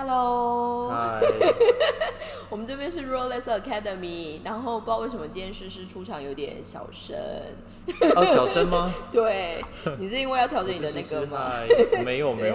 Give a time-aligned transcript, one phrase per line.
[0.00, 0.94] Hello，
[2.48, 7.16] 我们这边是 Rolex Academy，然后不知道为什么今天诗诗出场有点小声，
[8.14, 8.94] 哦，小声吗？
[9.10, 9.60] 对，
[9.98, 11.50] 你是因为要调整你的那个吗？
[12.04, 12.54] 没有没 对，有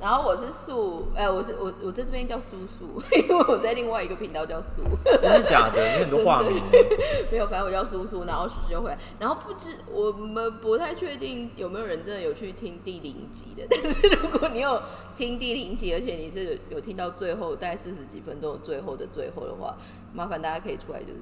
[0.00, 4.82] 然后我是素，哎、我是我我在这边叫苏苏， 因为我在另外一个频道叫苏，
[5.20, 5.82] 真的假的？
[5.98, 6.62] 你很多化名，
[7.32, 14.80] 没有，反正我叫苏苏，然后就回来，然后不知我们不太确定有没有人真的有去听第零集的，但是如果你有
[15.16, 19.76] 听第零集，而且你是有有听到最后大概四十几分钟最后的最后的话，
[20.14, 21.18] 麻烦大家可以出来就是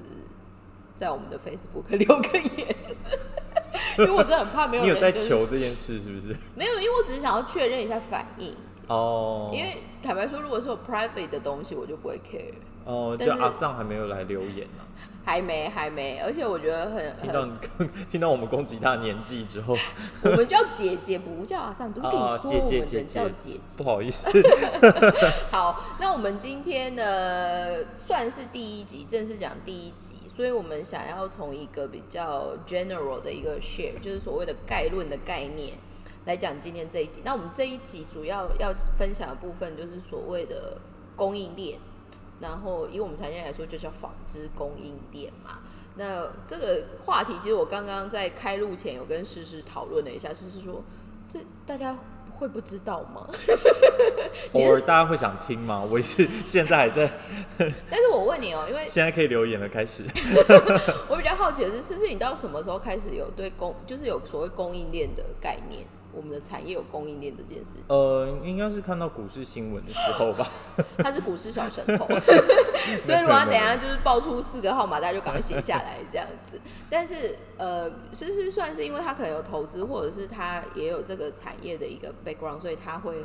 [0.93, 2.75] 在我们的 Facebook 留个言，
[3.97, 6.35] 因为我真的很怕没有你有在人求这件事是不是？
[6.55, 8.55] 没有，因为我只是想要确认一下反应，
[8.87, 12.53] 哦，因为坦白说，如果是有 private 的东西，我就不会 care。
[12.85, 14.83] 哦，但就是阿尚还没有来留言呢、
[15.25, 17.51] 还没，还没，而且我觉得很听到很，
[17.93, 19.75] 你听到我们攻击他的年纪之后，
[20.23, 23.03] 我们叫姐姐，不叫阿尚，不是跟你啊， 说姐姐我姐姐。
[23.03, 23.77] 叫姐姐。
[23.77, 23.83] 不。
[23.83, 24.31] 好意思，
[25.51, 35.73] 好，那我们今天呢，算是第一集，正式讲第一集，所以我们想要从一个比较 general 的一个 share，就是所谓的概论的概念
[36.27, 37.21] 来讲今天这一集。
[37.23, 40.77] 那我们这一集主要要分享的部分就是所谓的
[41.15, 41.79] 供应链，
[42.41, 45.59] 然后以我们产业来说，就叫纺织供应链嘛。
[45.95, 50.83] 那这个话题，其实我刚刚在开录前有跟诗诗讨论了一下，诗诗说，
[51.29, 51.97] 这大家
[52.37, 53.25] 会不知道吗？
[54.51, 55.81] 偶尔大家会想听吗？
[55.89, 57.09] 我也是现在还在，
[57.57, 60.03] 但是我问你哦、因为 现在可以留言了，开始。
[61.07, 65.87] 我比较好奇的是，思思，你到什么时候开始有对供，就是有所谓供应链的概念？
[66.17, 70.49] 我们的产业有供应链这件事情，呃，应该是看到股市新闻的时候吧。
[70.97, 72.07] 他是股市小神童，
[73.05, 76.59] 所以如果他等一下就是爆出四个号码，大家就赶快写下来这样子。
[76.89, 83.23] 但是呃，其实算是因为他可能有投资，或者是他也有这个产业的一个 background，所以他会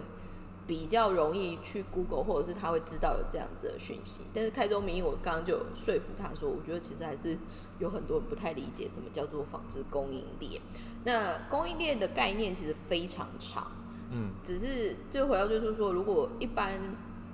[0.66, 4.20] 比较容易去 Google，或者是他会知道有这样子的讯息。
[4.34, 7.38] 但是开宗明义，我刚刚就有说服他说，我觉得其实还是
[7.78, 10.60] 有很多人不太理解什么叫做纺织供应链。
[11.04, 13.72] 那供应链的概念其实非常长，
[14.10, 16.78] 嗯，只是这回到就是说，如果一般，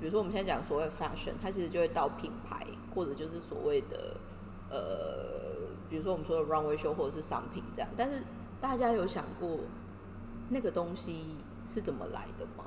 [0.00, 4.16] 比如说我们现在讲所谓 fashion，它其实就会到品牌，或者就是所谓的
[4.70, 7.90] 呃，比如说我们说的 runway show 或者是商品这样。
[7.96, 8.22] 但是
[8.60, 9.58] 大家有想过
[10.48, 11.36] 那个东西
[11.68, 12.64] 是怎么来的吗？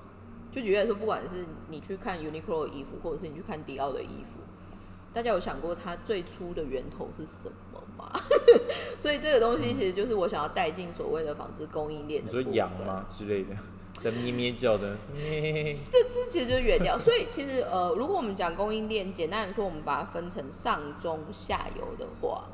[0.52, 4.40] 就举例来说，不管是你去看 Uniqlo 的衣服，或者是你去看迪奥的衣服，
[5.14, 7.71] 大家有想过它最初的源头是什么
[8.02, 8.20] 吗？
[9.00, 12.58] 所以这个东西其实就是我想要带进所谓的纺织供应链你说的部分。
[12.58, 13.56] 羊吗之类的，
[14.02, 22.46] 在咩咩叫的咩， 这这其实就是原料，所以其实呃，如果我们讲供应链，简单来说，我们把它分成上中下游的话，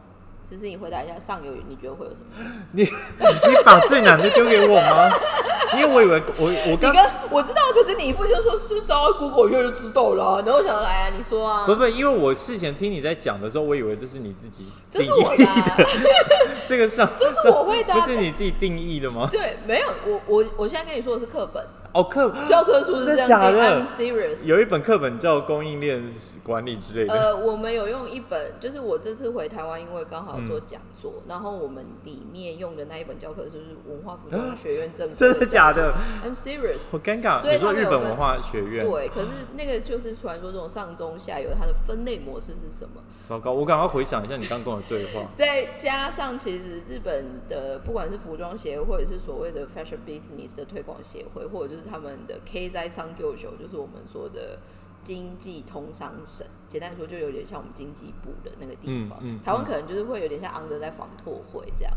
[0.50, 2.28] 就是你回答一下上游，你觉得会有什么？
[2.72, 5.09] 你你把最难的丢给我吗？
[5.75, 6.94] 因为我以为我我刚
[7.30, 15.78] 我知道，可是你一副就说是找 Google 一下就知道了啊、然后我想来啊，你说啊，不不，因为我事前听你在讲的时候，我以为这是你自己这定义是我的、啊，
[16.66, 19.28] 这个上，这是我会的啊不是你自己定义的吗？
[19.30, 21.62] 对，没有，我我我现在跟你说的是课本，
[21.97, 24.46] 哦，课教科书是这样的，I'm serious。
[24.46, 26.03] 有一本课本叫供应链
[26.44, 27.13] 管理之类的。
[27.13, 35.91] 呃，我们有用一本，就是我这次回台湾，因为刚好嗯做讲座，然后我们里面用的那一本教科书是文化服装学院正 真的假的
[36.24, 36.91] ？？I'm serious。
[36.91, 37.41] 好尴尬。
[37.41, 38.86] 所以你说日本文化学院？
[38.86, 43.02] 对，可是那个就是传说中上中下游它的分类模式是什么？
[43.28, 45.28] 糟糕，我赶快回想一下你刚刚跟我的对话。
[45.36, 54.59] 再加上其实日本的不管是服装协会，或者是所谓的 fashion business 的推广协会，或者就是他们的 K 在仓 Q 球，就是我们说的
[55.02, 59.18] 经济通商省，简单来说就有点像我们经济部的那个地方。
[59.22, 61.94] 嗯嗯台湾可能就是会有点像昂德在防拓会这样，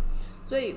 [0.47, 0.77] 所以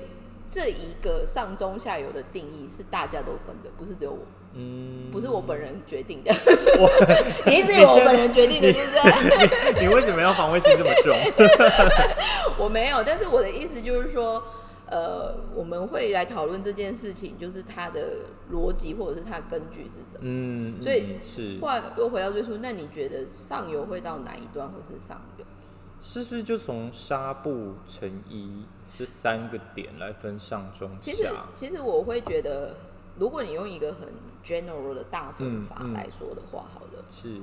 [0.50, 4.18] 这一个上中下游的定义是大家都分的，不是只有我，
[4.54, 6.30] 嗯，不是我本人决定的。
[6.78, 6.90] 我
[7.50, 9.80] 你一直以为我本人决定的，对不对？
[9.80, 11.16] 你为什么要防卫心这么重？
[12.58, 14.42] 我没有，但是我的意思就是说，
[14.94, 18.18] 呃，我们会来讨论这件事情，就是它的
[18.52, 20.20] 逻辑或者是它的根据是什么。
[20.20, 25.44] 嗯，所以嗯是后来又回到最初，那你觉得上游会到哪一段，或是上游？
[26.00, 28.64] 是不是就从纱布、成衣
[28.94, 32.76] 这三个点来分上中其实？，其实我会觉得，
[33.18, 34.08] 如果你用一个很
[34.44, 37.40] general 的大分法来说的话，好了，是，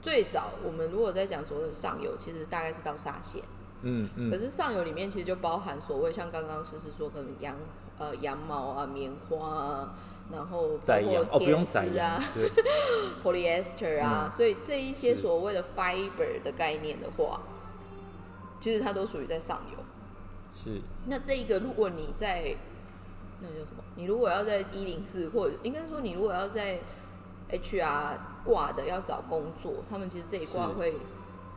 [0.00, 3.42] 最早我们如果在讲所谓的上游，其实大概是到纱线。
[3.82, 7.56] 嗯嗯，可是上游里面其实就包含所谓像刚刚诗诗说，可能羊
[7.98, 9.94] 呃羊毛啊、棉花啊，
[10.32, 12.50] 然后包括哦，不用天丝啊、，对，
[13.22, 14.32] polyester 啊，嗯。
[14.32, 17.40] 所以这一些所谓的 fiber 的概念的话，
[18.60, 19.78] 其实它都属于在上游。
[20.54, 22.54] 是，那这一个，如果你在
[23.40, 23.82] 那个叫什么？
[23.96, 26.78] 你如果要在一零四，或者应该说你如果要在
[27.50, 30.94] HR 挂的要找工作，他们其实这一挂会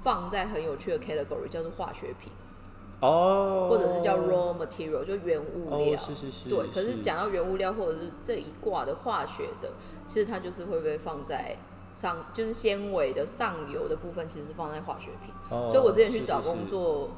[0.05, 2.31] 放在很有趣的 category，叫做化学品，
[2.99, 5.79] 哦，或者是叫 raw material，就原物料。
[5.79, 9.71] 哦，是是是，对，可是讲到原物料或者是这一挂的化学的，
[10.05, 11.57] 其实它就是会被放在
[11.91, 15.33] 上，就是纤维的上游的部分，其实是放在化学品。
[15.49, 16.55] 哦，所以我之前去找是是是。
[16.55, 17.09] 工作，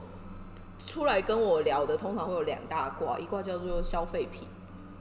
[0.85, 4.47] 出来跟我聊的通常会有两大挂，一挂叫做消费品，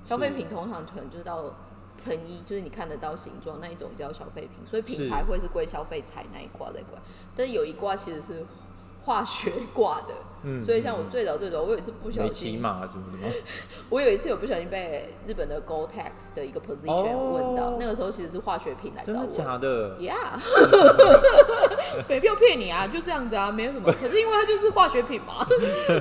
[0.02, 1.54] 消费品通常可能就是到
[1.96, 7.00] 成衣，就是你看得到形状那一种叫消费品，所以品牌会是归消费财那一挂在管，
[7.34, 8.44] 但是有一挂其实是
[9.04, 13.32] 化学挂的，嗯所以像我最早最早，我有一次不小心骑心，马什么的吗？
[13.90, 20.38] 我有一次有不小心被日本的 Gore-Tex 的一个 position 问到，哦那个时候其实是化学品来找我真的假的？Yeah，
[22.08, 23.92] 没必要骗你啊，就这样子啊，没有什么。
[23.92, 25.46] 可是因为它就是化学品嘛，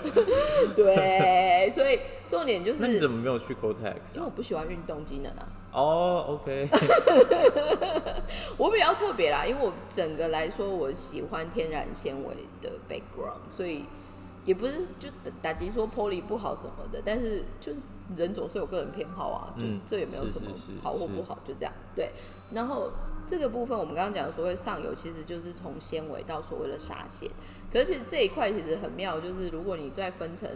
[0.75, 4.19] 对，所以重点就是，那你怎么没有去 Gotex 因？
[4.19, 6.69] 为我不喜欢运动机能啊，哦，OK，
[8.57, 13.85] 我比较特别啦，因为我整个来说我喜欢天然纤维的 background，所以
[14.45, 15.09] 也不是就
[15.41, 17.81] 打击说 poly 不好什么的，但是就是
[18.15, 20.51] 人总是有个人偏好啊，就嗯这也没有什么
[20.81, 22.11] 好或不好，就这样对。
[22.53, 22.91] 然后
[23.25, 27.29] 这个部分我们刚刚讲的所谓上游，其实就是从纤维到所谓的纱线，
[27.73, 30.47] 可是其实这一块其实很妙，就是如果你再分成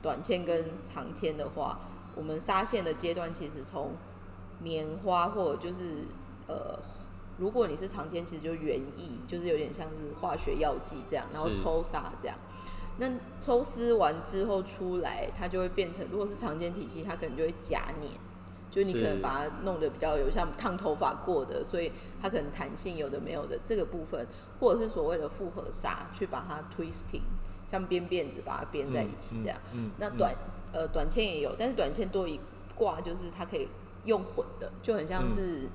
[0.00, 1.80] 短纤跟长纤的话，
[2.14, 3.92] 我们纱线的阶段其实从
[4.62, 6.04] 棉花或者就是
[6.46, 6.78] 呃，
[7.36, 12.34] 如果你是长纤，其实就原液，就是有点像是化学药剂这样，然后抽纱这样。
[12.98, 13.10] 那
[13.40, 18.12] 抽丝完之后出来，它就会变成，如果是长纤体系，它可能就会夹黏，
[18.70, 21.90] 就是你可能把它弄得比较有像烫头发过的，所以
[22.22, 24.26] 它可能弹性有的没有的这个部分，
[24.60, 27.22] 或者是所谓的复合纱，去把它 twisting，
[27.70, 29.58] 像编辫子把它编在一起这样。
[29.72, 30.34] 嗯，嗯嗯那短、
[30.72, 32.38] 呃短纤也有，但是短纤多一
[32.76, 33.68] 挂就是它可以
[34.04, 35.68] 用混的，就很像是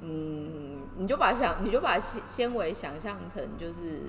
[0.00, 4.02] 嗯你就把想你就把纤纤维想象成就是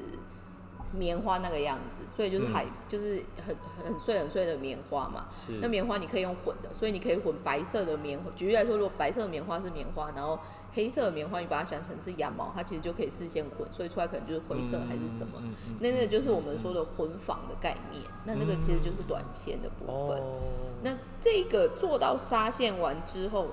[0.98, 3.56] 棉花那个样子，所以就是嗯海、就是很
[3.86, 5.28] 很碎很碎的棉花嘛。
[5.46, 8.32] 是那棉花你可以用混的，所以你可以混白色的棉花。
[8.36, 10.40] 举例来说，如果白色的棉花是棉花，然后
[10.74, 15.34] 黑色的棉花你把它想成是羊毛，它其实就可以事先混，所以出来可能就是灰色还是什么。
[15.38, 20.18] 嗯嗯嗯那那个就是我们说的混纺的概念，那那个其实就是短纤的部分。
[20.20, 20.40] 哦，
[20.84, 23.48] 那这个做到纱线完之后，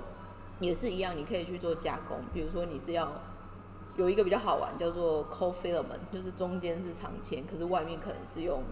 [0.60, 2.18] 也是一样，你可以去做加工。
[2.32, 3.12] 比如说你是要
[3.96, 8.62] 有一个比较好玩，叫做 co filament，就是中间是长签，可是外面可能是用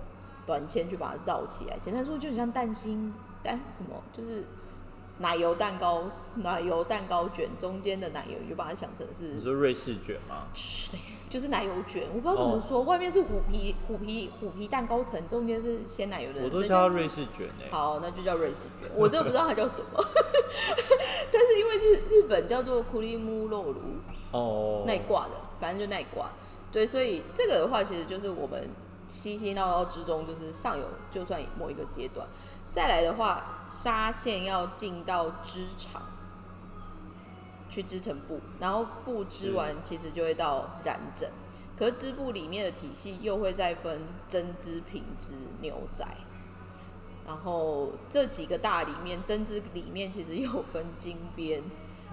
[0.47, 1.79] 短签去把它绕起来。
[1.79, 3.13] 简单说，就很像蛋心
[3.43, 4.45] 蛋什么，就是
[5.19, 6.05] 奶油蛋糕，
[6.37, 10.47] 奶油蛋糕卷中间的奶油，你就把它想成是你说瑞士卷吗？
[11.31, 17.71] 就是奶油卷，我不知道怎么说，外面是虎皮虎皮虎皮蛋糕层，中间是鲜奶油的，我都叫它瑞士卷诶。
[17.71, 18.91] 好，那就叫瑞士卷。
[18.97, 20.05] 我真的不知道它叫什么，
[21.33, 23.81] 但是因为日日本叫做库利木肉炉
[24.33, 26.29] 哦，那一挂的，反正就那一挂。
[26.73, 28.69] 对，所以这个的话，其实就是我们
[29.09, 32.27] 嬉嬉闹闹之中，就是上游就算某一个阶段，
[32.73, 36.03] 再来的话，纱线要进到织厂
[37.71, 41.29] 去织成布，然后布织完，其实就会到染整。
[41.79, 45.33] 可是织布里面的体系又会再分针织、平织、
[45.63, 46.07] 牛仔，
[47.27, 51.63] 然后这几个大里面，针织里面其实又分金边，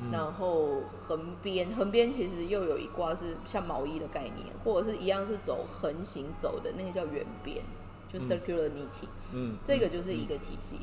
[0.10, 7.62] 然后横边，横边其实又有一挂是像毛衣的概念，或者是一样是走横行走的，那个叫圆边，
[8.08, 10.78] 就 circular knitting，、嗯，这个就是一个体系。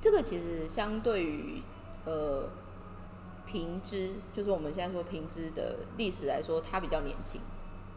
[0.00, 1.60] 这个其实相对于
[2.04, 2.48] 呃
[3.50, 7.40] 平织，就是我们现在说平织的历史来说，它比较年轻。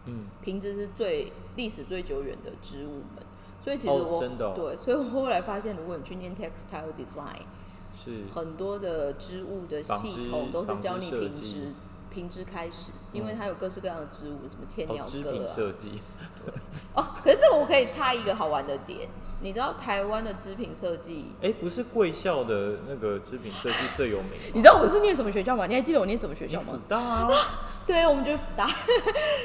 [0.06, 3.24] 嗯，平织是最历史最久远的植物们，
[3.64, 7.44] 所以其实哦我、对，所以我后来发现，如果你去念 textile design，
[7.94, 11.74] 是很多的织物的系统都是教你平织，
[12.10, 15.54] 平织开始，因为嗯它有各式各样的织物，什么千鸟哦织品歌啊。
[15.54, 15.92] 设计，
[16.94, 19.08] 哦，可是这个我可以插一个好玩的点，
[19.42, 24.32] 你知道台湾的织品设计，哎，不是贵校的那个织品设计最有名？
[24.54, 25.66] 你知道我是念什么学校吗？
[25.68, 26.80] 你还记得我念什么学校吗辅？
[26.88, 27.30] 大啊，
[27.88, 28.68] 对，我们就是福大。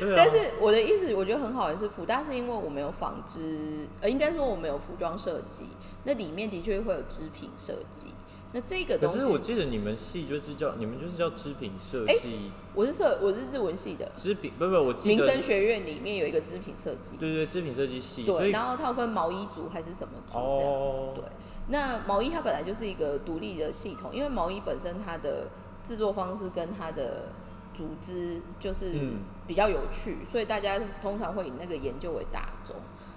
[0.01, 5.67] 对啊，但是我的意思，我觉得很好的是，福大是因为我们有纺织，呃，应该说我们有服装设计，
[6.05, 8.09] 那里面的确会有织品设计。
[8.53, 20.73] 那这个东西，可是我记得你们系就是叫你们就是叫织品设哎计，我是设我是日文系的，织品不不，我记民生学院里面有一个织品设计，对对，织品设计系，对，然后它有分毛衣组还是什么组这样。
[20.73, 21.25] 哦，对，
[21.69, 25.49] 那毛衣它本来就是一个独立的系统，因为毛衣本身它的
[25.83, 27.29] 制作方式跟它的
[27.75, 32.77] 组织就是嗯比较有趣，所以大家通常会以那个研究为大宗。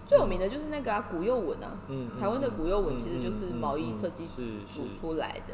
[0.10, 5.54] 最有名的就是那个啊，古幼文啊，嗯，嗯台湾的古幼文嗯其实就是毛衣嗯设计是组，出来的。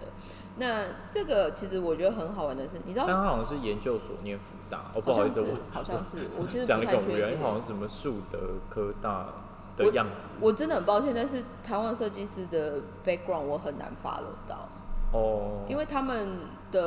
[0.58, 7.40] 那这个其实我觉得很好玩的是，你知道但他好像是研究所念福大，哦，不好意思，好像是我好像是，我其实 讲不了一个无聊，因。
[7.42, 9.28] 好像什么树德科大
[9.76, 10.36] 的样子。
[10.40, 14.70] 我真的很抱歉，但是台湾设计师的 background 我很难 follow 到，
[15.12, 16.30] 哦，因为他们
[16.76, 16.82] 的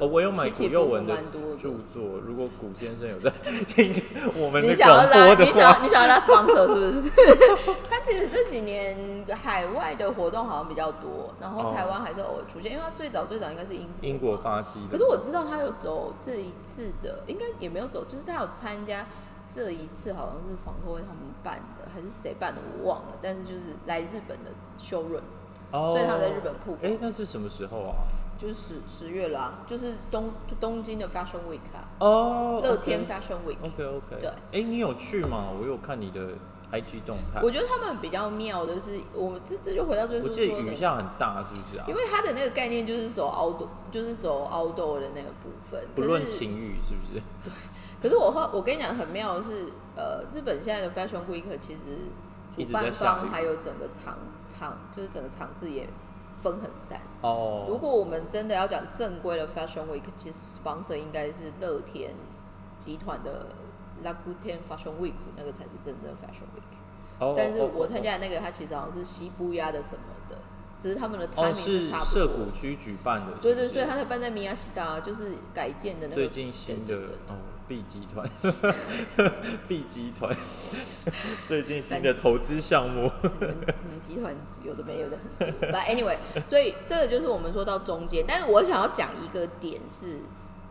[0.00, 1.56] 哦，我有买古起起伏伏佑文的蛮多的。
[1.56, 3.30] 著作，如果古先生有在
[3.66, 3.94] 听
[4.36, 7.10] 我们你的想要拉，广播的你想要话，你想要拉 sponsor 是不是？
[7.88, 14.88] 他其实这几年海外的活动好像比较多，然后哦台湾还是偶尔出现，因为他最早最早应该是英国英国嘛发迹的。
[14.92, 19.06] 可是我知道他有走这一次的，应该也没有走，就是他有参加
[19.54, 23.12] 这一次，好像是房托会他们办的，还是谁办的，我忘了。
[23.22, 25.22] 但是就是来日本的修润，
[25.72, 27.94] 哦，所以他在日本曝光哎，那是什么时候啊？
[28.40, 33.58] 就是十十月啦、就是东东京的 Fashion Week 啊，哦，乐天 Fashion Week。
[33.62, 34.16] OK OK。
[34.18, 35.48] 对哎，你有去吗？
[35.60, 36.20] 我有看你的
[36.72, 37.42] IG 动态。
[37.42, 41.94] 我觉得他们比较妙的是，我这这就回到最初我记得雨下很大，是不是啊因？
[41.94, 45.78] 为它的那个概念就是走 outdoor，就是走 outdoor 的那个部分。
[45.94, 47.22] 不论晴雨，是不是？
[47.44, 47.52] 对
[48.00, 52.08] 可是我后我跟你讲很妙的是，呃，日本现在的 Fashion Week 其实
[52.64, 54.16] 主办方还有整个场
[54.48, 55.86] 场就是整个场次也
[56.40, 57.00] 分很散。
[57.22, 62.12] 哦如哦，果我们真的要讲正规的 Fashion Week，其实 sponsor 应该是乐天
[62.78, 63.48] 集团的
[64.04, 66.76] Laguten Fashion Week，那个才是真正的 Fashion Week。
[67.18, 70.36] 哦但是哦我参加的那个，它其实好像是西部亚的什么的，
[70.78, 72.46] 只是他们的哦 timing 是差不涩多。
[72.46, 76.14] 谷区举办的，对对，所以它才办在米亚西达，就是改建的那个。
[76.14, 76.96] 最近新的
[77.70, 78.28] B 集团
[79.68, 80.36] ，B 集团
[81.46, 84.34] 最近新的投资项目，你们你们集团
[84.64, 85.68] 有的没有的很多。
[85.68, 86.16] But anyway，
[86.48, 90.18] 所以这个就是我们说到中间，但是我想要讲一个点是，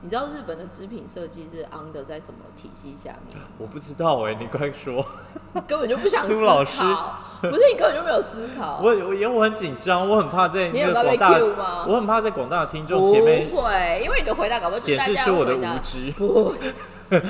[0.02, 3.38] 你知道日本的织品设计是 under 在什么体系下面？
[3.58, 5.06] 我不知道哎，你快说，
[5.54, 6.80] 你根本就不想思苏老师。
[6.80, 8.80] 考，不是你根本就没有思考。
[8.82, 17.22] 我我因为我很紧张，我很怕在你很怕被那个广大 cue 吗，我很怕在广大的听众前面不会，因为你的回答搞不好就是显示出我的无知，不是，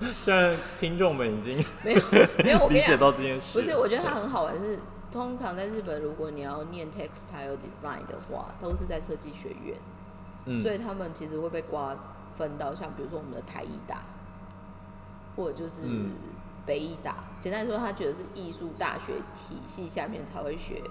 [0.18, 2.00] 虽然听众们已经没有
[2.44, 4.78] 没有， 我理解，到这件事，不是，我觉得它很好玩是。
[5.10, 9.74] 通常在日本，如果你要念 textile design 的话，都是在设计学院，
[10.44, 10.60] 嗯。
[10.60, 11.96] 所以他们其实会被瓜
[12.38, 14.02] 分到像比如说我们的台艺大，
[15.36, 16.10] 或者就是嗯
[16.64, 17.16] 北艺大。
[17.40, 20.82] 简单来说，他觉得是艺术大学体系下面才会学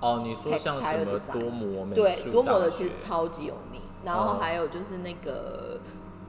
[0.00, 5.80] 哦，你说像什么多模美对，术多模的其实超级有名，然后哦还有就是那个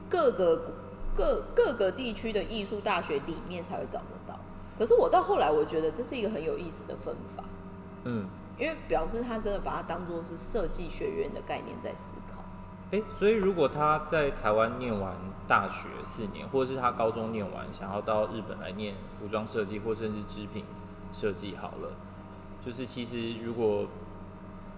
[0.08, 0.72] 各个
[1.14, 4.38] 各各个地区的艺术大学里面才会找得到。
[4.78, 7.44] 可是我到后来，我觉得这是一个很有意思的分法，
[8.04, 8.26] 嗯，
[8.58, 12.14] 因为表示他真的把它当做是设计学院的概念在思
[13.10, 15.14] 所以如果他在台湾念完
[15.46, 20.64] 大学四年，或者是他高中念完，想要到日本来念服装设计，或甚至织品
[21.12, 21.90] 设计好了，
[22.64, 23.86] 就是其实如果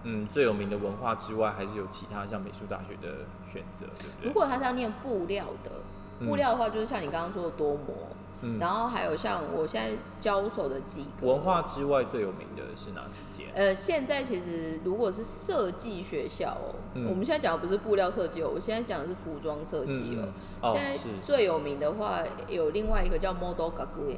[0.03, 4.27] 嗯最有名的文化之外，还是有其他像美术大学的选择，对不对？
[4.27, 5.71] 如果他是要念布料的，
[6.19, 8.17] 嗯布料的话就是像你刚刚说的多模，嗯
[8.59, 13.47] 然后还有像我现在交手的几个文化之外最有名的是哪几间？
[13.55, 17.07] 呃，现在其实如果是设计学校哦、嗯。
[17.09, 20.19] 我们现在讲的不是布料设计哦，我现在讲的是服装设计
[20.61, 24.17] 哦、现在最有名的话有另外一个叫 Model g a g u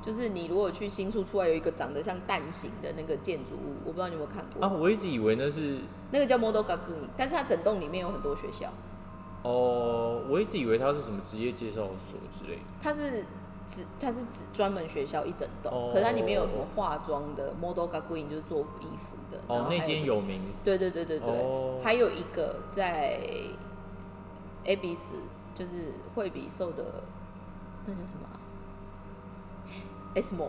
[0.00, 5.78] 就是你如果去新宿出来有一个长得像蛋形的那个建筑物，我不知道你有没有看过，啊，我一直以为那是
[6.12, 8.72] 那个叫 Model g a g u 但是它整栋里面有很多学校，
[9.42, 12.62] 哦，我一直以为它是什么职业介绍所之类的。
[12.80, 13.24] 它是
[13.68, 23.20] 只它是只专门学校一整栋，哦可是它里面有什么化妆的 Model g a g u 就是做衣服的，然哦，那间有名对对对对对，哦还有一个在
[24.64, 25.14] A B S，
[25.54, 27.02] 就是惠比寿的
[27.86, 28.34] 那叫什么、啊、
[30.14, 30.48] ？Esmo。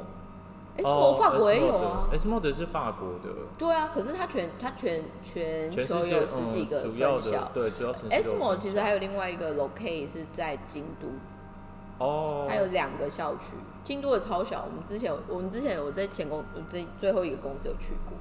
[0.77, 2.07] Esmo 哦法国也有啊。
[2.13, 7.51] ，Esmo 的是法国的，对啊，可是它全它全全球有十几个嗯、主要分校的。
[7.53, 11.07] 对主要城市都有 Esmo 其实还有另外一个 locate 是在京都，
[11.99, 13.55] 哦，它有两个校区。
[13.83, 18.17] 京都的超小，我们之前我们之前有在前公我这最后一个公司有去过，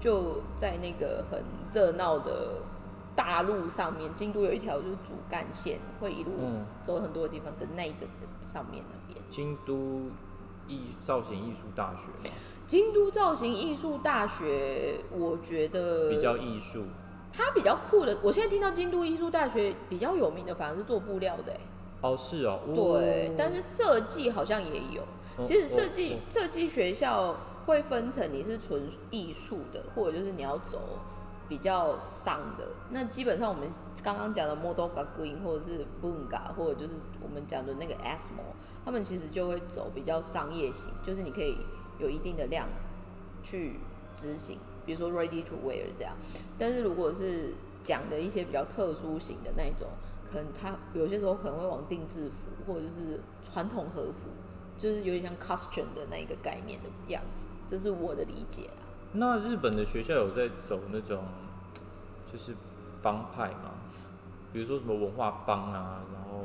[0.00, 1.42] 就在那个很
[1.72, 2.62] 热闹的
[3.16, 9.24] 大路上面，京都有一条就是主干线，会一路嗯走很多的地方的那个的上面那边。
[9.30, 10.10] 京都
[10.68, 16.84] 艺造型艺术大学嘛，京都造型艺术大学，我觉得比较艺术
[17.32, 18.18] 它比较酷的。
[18.22, 21.60] 我现在听到京都艺术大学比较有名的，反而是做布料的、欸，
[22.00, 25.02] 哦，是哦，对哦，但是设计好像也有。
[25.02, 30.98] 哦其实设哦计哦设计学校会分成你是纯艺术的，或者就是你要走
[31.48, 32.66] 比较商的。
[32.90, 33.70] 那基本上我们
[34.02, 38.42] 刚刚讲的 Model g a g u i n 或者是 Bunga，或者就是我们讲的那个 Asmo，
[38.84, 41.58] 他们其实就会走比较商业型，就是你可以
[42.00, 42.66] 有一定的量
[43.42, 43.78] 去
[44.16, 46.16] 执行，比如说 ready to wear 这样。
[46.58, 49.86] 但是如果是讲的一些比较特殊型的那一种，
[50.30, 54.28] 可能他有些时候可能会往定制服或者就是传统和服，
[54.76, 58.84] 就是有点像 costume 的那一个概念的样子，这是我的理解啊。
[59.12, 61.24] 那日本的学校有在走那种
[62.30, 62.54] 就是
[63.02, 63.72] 帮派吗？
[64.52, 66.44] 比如说什么文化帮啊，然后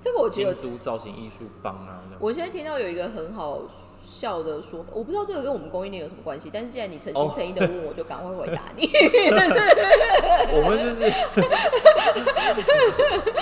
[0.00, 3.62] 这个我觉得京都造型艺术帮啊，我现在听到有一个很好
[4.04, 8.88] 笑的说法，我不知道这个跟我们供应链有什么关系，但是既然你诚心诚意的问，我就赶快回答你。
[10.52, 11.10] 我们就是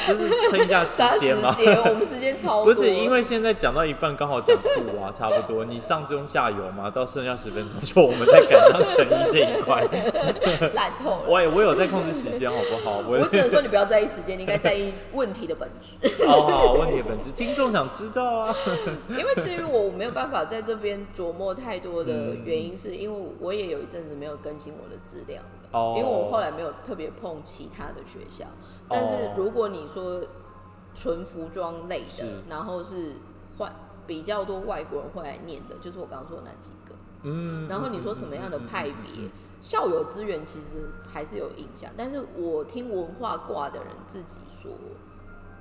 [0.06, 1.52] 就是撑一下时间嘛。
[1.52, 1.76] 间？
[1.82, 2.72] 我们时间超多。
[2.72, 4.68] 不是因为现在讲到一半刚好讲不
[5.02, 9.84] 啊，差不多，你上中下游嘛，到剩下十分钟，就我们再赶上诚意这一块。
[10.74, 11.22] 烂透了。
[11.26, 12.98] 我也我有在控制时间，好不好？
[13.08, 15.96] 我我只能说你不要在意时间，你应该在意问题的本质。
[16.26, 18.54] 好好问题的本质，听众想知道啊。
[19.08, 25.70] 因为至于我，我没有办法在这边琢磨太多的嗯原因，是因为我也有一阵子没有更新我的资料了。
[25.72, 28.44] 哦因为我后来没有特别碰其他的学校，
[28.86, 30.22] 但是如果你说
[30.94, 33.14] 纯服装类的，然后是
[33.56, 33.74] 换
[34.06, 36.94] 比较多外国人会来念的，就是我刚刚说的那几个。
[37.22, 39.30] 嗯，然后你说什么样的派别，
[39.62, 44.70] 校友资源其实还是有影响，但是我听文化挂的人自己说，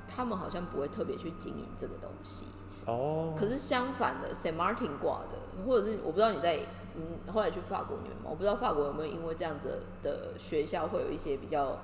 [0.08, 2.44] 他们好像不会特别去经营这个东西。
[2.86, 6.62] 哦，可是相反的，Saint Martin 挂的，或者是我不知道你在
[6.96, 8.24] 嗯后来去法国念吗？
[8.26, 11.80] 我不知道法国有没有因为这样子的学校会有一些比较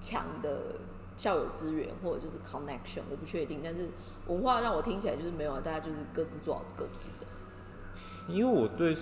[0.00, 0.76] 强的
[1.16, 3.60] 校友资源或者就是 connection，我不确定。
[3.62, 3.88] 但是
[4.26, 7.26] 文化让我听起来就是没有啊，大家就是各自做好各自的。
[8.26, 8.96] 因为我对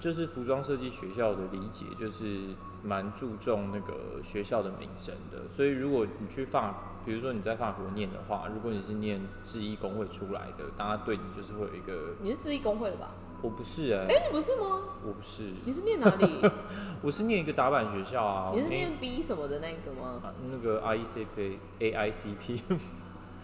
[0.00, 5.38] 就是服装设计学校的理解，就是蛮注重那个学校的名声的。
[5.54, 6.74] 所以如果你去法，
[7.04, 13.08] 比如说你在法国念的话，如果你是念制衣工会出来的，大家对你就是会有一个，你是制衣工会的吧？
[13.42, 14.82] 我不是哎、哎、你不是吗？
[15.04, 16.50] 我不是，你是念哪里？
[17.02, 20.20] 我是念一个打板学校啊，你是念 B 什么的那个吗？
[20.22, 22.60] 啊那个 IECP AICP，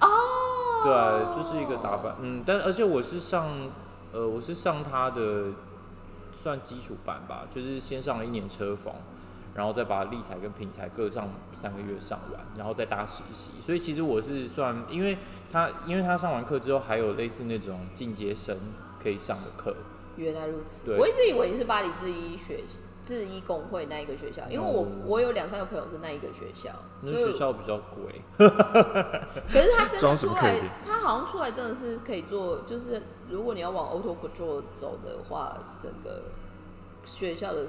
[0.01, 0.07] 哦，
[1.35, 3.49] 对，就是一个打板，嗯，但而且我是上，
[4.13, 5.47] 呃，我是上他的
[6.33, 8.95] 算基础班吧，就是先上了一年车缝，
[9.59, 15.19] 然后再把立裁跟品裁各上三个月上完，然后再搭实习，所以其实我是算，因为
[15.51, 18.57] 他因为他上完课之后还有类似那种进阶生
[19.03, 19.75] 可以上的课，
[20.15, 20.95] 原来如此。
[20.97, 22.61] 我一直以为是巴黎制衣学
[23.03, 36.23] 制衣工会那一个学校，因为我、哦我有两三个朋友是那一个学校，那所以学校比较贵， 可是他真的出来他好像出来真的是可以做，就是如果你要往 auto control 走的话，整个
[37.05, 37.67] 学校的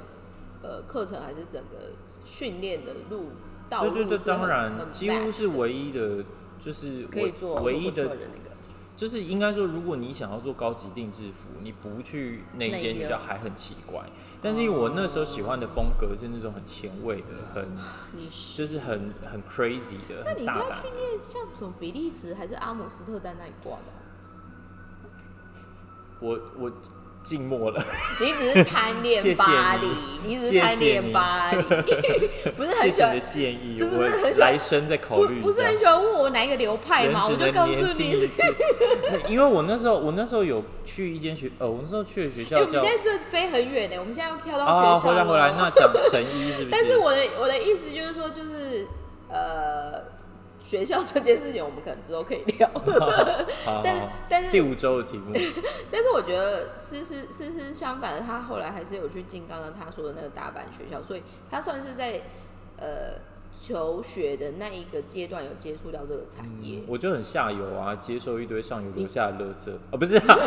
[0.61, 1.91] 呃课程还是整个
[2.25, 3.31] 训练的路
[3.69, 6.23] 道路对对对，是当然几乎是唯一的，
[6.59, 8.49] 就是唯可以做唯一的那个。
[8.97, 14.03] 就是应该说，如果你想要做高级定制服，你不去那间学校还很奇怪。
[14.41, 17.65] 但是因为我那时候喜欢的风格是那种很前卫的，很
[18.53, 20.81] 就是很很 crazy 的，那你应该很大胆。
[20.81, 24.03] 去念像什么比利时还是阿姆斯特丹那一挂的啊？
[26.19, 26.69] 我我
[27.21, 27.83] 静默了，
[28.21, 29.87] 你只是贪恋巴黎，
[30.23, 31.61] 你你只是贪恋巴黎，
[32.55, 35.45] 不是很喜欢谢你的，建议，是不是我很喜欢来生再考不虑一下。
[35.45, 37.23] 不是很喜欢问我哪一个流派吗？
[37.29, 38.29] 我就告诉你
[39.27, 45.11] 因为我那时候我那时候有去一间学，呃，我那时候去的学哎、校叫我们现在这飞很远呢，我们现在要跳到啊，学校了。
[45.11, 46.71] 回来回来，那讲成衣是不是？
[46.71, 48.87] 但是我的我的意思就是说，就是
[49.29, 50.01] 呃，
[50.69, 52.69] 学校这件事情我们可能之后可以聊。
[53.65, 53.95] 好但
[54.29, 55.33] 但是第五周的题目，
[55.89, 62.21] 但是我觉得事实事实相反的，他后来还是有去进刚刚他说的那个大阪学校，所以他算是在
[62.77, 63.17] 呃
[63.59, 66.79] 求学的那一个阶段有接触到这个产业。
[66.87, 69.71] 我就很下游啊，接受一堆上游留下的垃圾。
[69.91, 70.37] 啊，不是、 啊，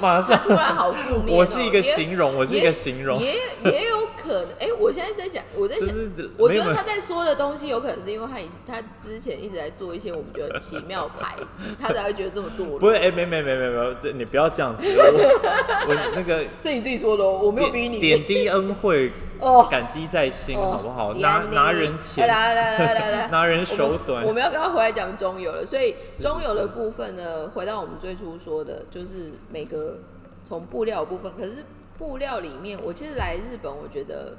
[0.00, 0.38] 马马上。
[0.42, 4.48] 突然好负面哦、我是一个形容，我是一个形容，也也有可能。
[4.58, 12.78] 哎、我现在在讲，我在讲，是我觉得他在说的东西，有可能是因为他以他之前一直在做一些我们觉得很奇妙的牌子，他才会觉得这么堕落。
[12.78, 15.02] 不是哎、没没没没没，这你不要这样子，我
[15.88, 18.00] 我那个是你自己说的哦，我没有逼你。
[18.00, 21.14] 点滴恩惠，哦感激在心，哦好不好？
[21.14, 29.98] 拿拿人钱，来来来来来， 拿人手短我们要跟他回来讲中游了，所以中游的部分呢，回到我们最初说的，就是每个
[30.44, 31.32] 从布料部分。
[31.36, 31.64] 可是
[31.98, 34.36] 布料里面，我其实来日本，我觉得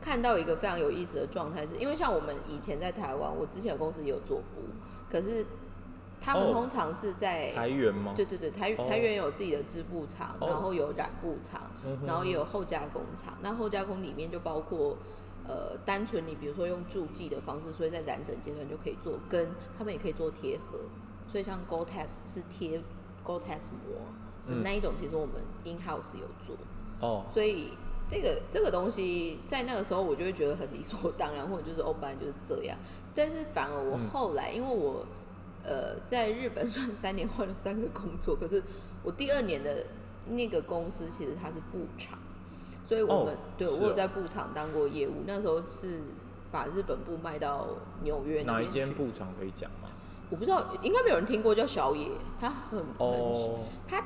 [0.00, 4.62] 看到一个非常有意思的状态，是因为像我们以前在台湾，我之前的公司也有做布，
[5.10, 5.44] 可是
[6.20, 8.14] 他们哦通常是在、台源吗？
[8.16, 13.36] 对对对，台哦台源有自己的织布厂，哦然后有染布厂，嗯然后也有后加工厂。
[13.42, 14.96] 那后加工里面就包括
[15.46, 20.78] 呃，单纯你比如说用助剂的方式，所以在染整阶段就可以做跟，他们也可以做贴合。
[21.30, 22.80] 所以像 Gore-Tex 是贴
[23.22, 24.00] Gore-Tex 膜，
[24.46, 24.62] 嗯。
[24.62, 26.56] 那一种，其实我们 in house 有做，
[27.00, 27.70] 哦，所以
[28.08, 32.76] 这个这个东西在那个时候我就会觉得很理所当然，或者就是哦，本来就是这样。
[33.14, 34.08] 但是反而我嗯。
[34.08, 35.06] 后来，因为我
[35.62, 38.62] 呃在日本算三年换了三个工作，可是
[39.02, 39.86] 我第二年的
[40.28, 42.18] 那个公司其实它是布厂，
[42.86, 46.00] 所以我们、对我有在布厂当过业务，那时候是
[46.50, 47.68] 把日本布卖到
[48.02, 48.80] 纽约那哪一边去。
[48.80, 49.88] 间布厂可以讲吗？
[50.30, 52.08] 我不知道，应该没有人听过叫小野，
[52.40, 54.02] 他很很哦他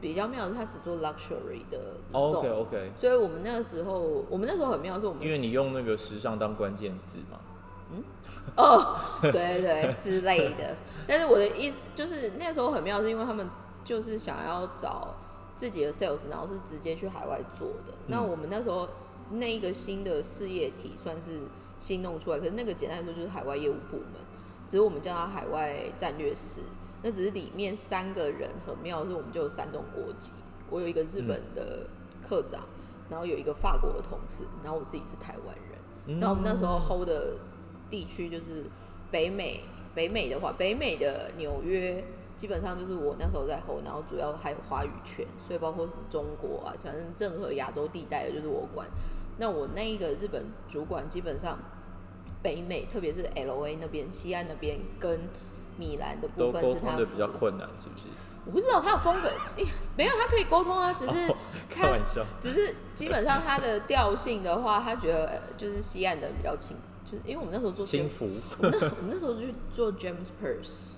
[0.00, 7.38] 比较妙的是它只做 luxury 的，OK OK，所以我们那个时候，我们那时候很妙，是我们因为你用那个时尚当关键字嘛。
[7.92, 8.02] 嗯
[8.56, 10.76] 哦，对对对之类的。
[11.06, 13.48] 但是我的意思就是那时候很妙，是因为他们
[13.84, 15.14] 就是想要找
[15.54, 17.94] 自己的 sales，然后是直接去海外做的。
[18.08, 18.88] 那我们那时候
[19.30, 21.40] 那一个新的事业体算是
[21.78, 24.14] 新弄出来，可是那个简单来说就是海外业务部门，
[24.66, 26.60] 只是我们叫它海外战略室。
[27.06, 30.32] 那只是里面三个人很妙，是我们就有三种国籍。
[30.68, 31.86] 我有一个日本的
[32.20, 32.64] 科长，
[33.08, 35.78] 然后有一个法国的同事，然后我自己是台湾人。
[36.06, 37.36] 嗯那我们那时候 hold 的
[37.88, 38.64] 地区就是
[39.08, 39.60] 北美，
[39.94, 42.02] 北美的话，北美的纽约
[42.36, 48.84] 基本上就是我那时候在 hold，然后主要还有话语权，所以包括什么中国啊，反正任何亚洲地带的就是我管。
[49.38, 51.56] 那我那一个日本主管基本上
[52.42, 55.20] 北美，特别是 L A 那边、西岸那边跟
[55.76, 58.04] 米兰的部分是他通的比较困难，是不是？
[58.44, 59.30] 我不知道他的风格，
[59.96, 61.36] 没有他可以沟通啊，只是哦
[61.68, 62.24] 开他玩笑。
[62.40, 70.92] 只是基本上他的调性的话，他觉得呃就是西岸的比较轻，就是因为我们那时候做轻浮我们那我们那时候去做 James Purse，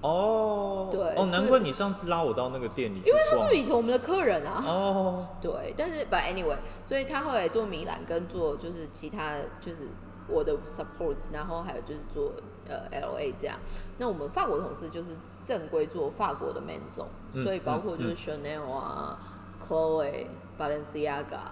[0.00, 4.62] 哦，对哦，难怪你上次拉我到那个店里因为他逛是以前我们的客人啊。
[4.64, 9.88] 哦， 对，但是 but anyway，所以他后来做米兰跟做就是其他就是
[10.28, 12.32] 我的 supports，然后还有就是做
[12.68, 13.58] 呃 L A 这样。
[13.98, 15.10] 那我们法国同事就是
[15.44, 19.18] 正规做法国的 Manzo，、嗯所以包括就嗯是 Chanel 啊、
[19.62, 20.26] Chloe、
[20.58, 21.50] Balenciaga，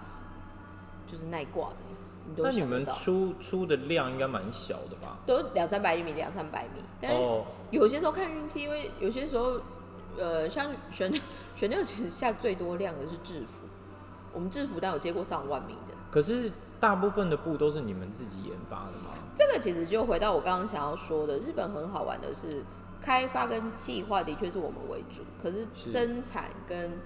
[1.06, 1.76] 就是耐挂的，
[2.36, 2.86] 那你们。
[2.86, 5.16] 出出的量应该蛮小的吧？
[5.26, 9.60] 都两三百米，两三百米，但是哦，有些时候看运气，因为有些时候，
[10.16, 11.12] 呃，像选
[11.54, 13.62] 选六其实下最多量的是制服，
[14.32, 15.94] 我们制服单有接过上万米的。
[16.10, 19.10] 可是大部分的布都是你们自己研发的吗？
[19.36, 22.64] 这个其实就回到我刚刚想要说的，日本很好玩的是，
[23.00, 26.98] 开发跟企划的确是我们为主，可是是生产跟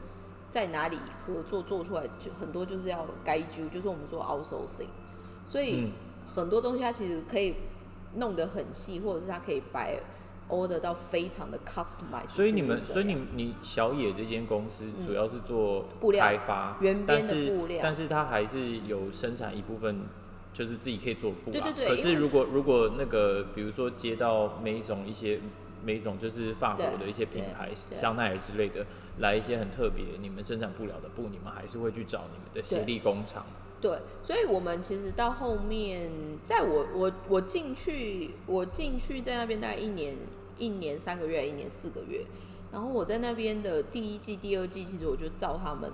[0.50, 4.86] 在哪里合作做出来，就很多就是要该揪，就是我们说 outsourcing，
[5.44, 5.92] 所以嗯
[6.26, 7.56] 很多东西它其实可以
[8.14, 9.98] 弄得很细，或者是它可以摆
[10.48, 12.28] order 到非常的 customized。
[12.28, 20.02] 所以你们，所以你你小野这间公司主要是做布料开发，原编的但是布料但是它还是有生产一部分，
[20.52, 21.60] 就是自己可以做布啦。
[21.60, 25.40] 对对对可是如果如果那个，比如说接到每一种一些
[25.84, 28.86] 每一种就是法国的一些品牌，香奈儿之类的，
[29.18, 33.44] 来一些很特别，你们生产不了的布，你们还是会去找你们的协力工厂。
[33.84, 36.10] 对，所以我们其实到后面，
[36.42, 40.16] 在我我我进去，我进去在那边大概一年
[40.56, 42.24] 一年三个月，一年四个月。
[42.72, 45.92] 然后我在那边的第一季、第二季，其实我就照他们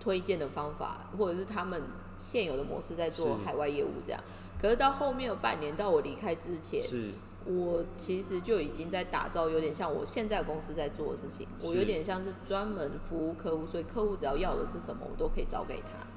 [0.00, 1.80] 推荐的方法，或者是他们
[2.18, 4.20] 现有的模式在做海外业务这样。
[4.60, 7.10] 可是到后面有半年，到我离开之前，是
[7.46, 11.46] 我其实就已经在打造，有点像我现在公司在做的事情。
[11.62, 16.09] 我有点像是专门服务客户，所以客户只要要的是什么，我都可以找给他。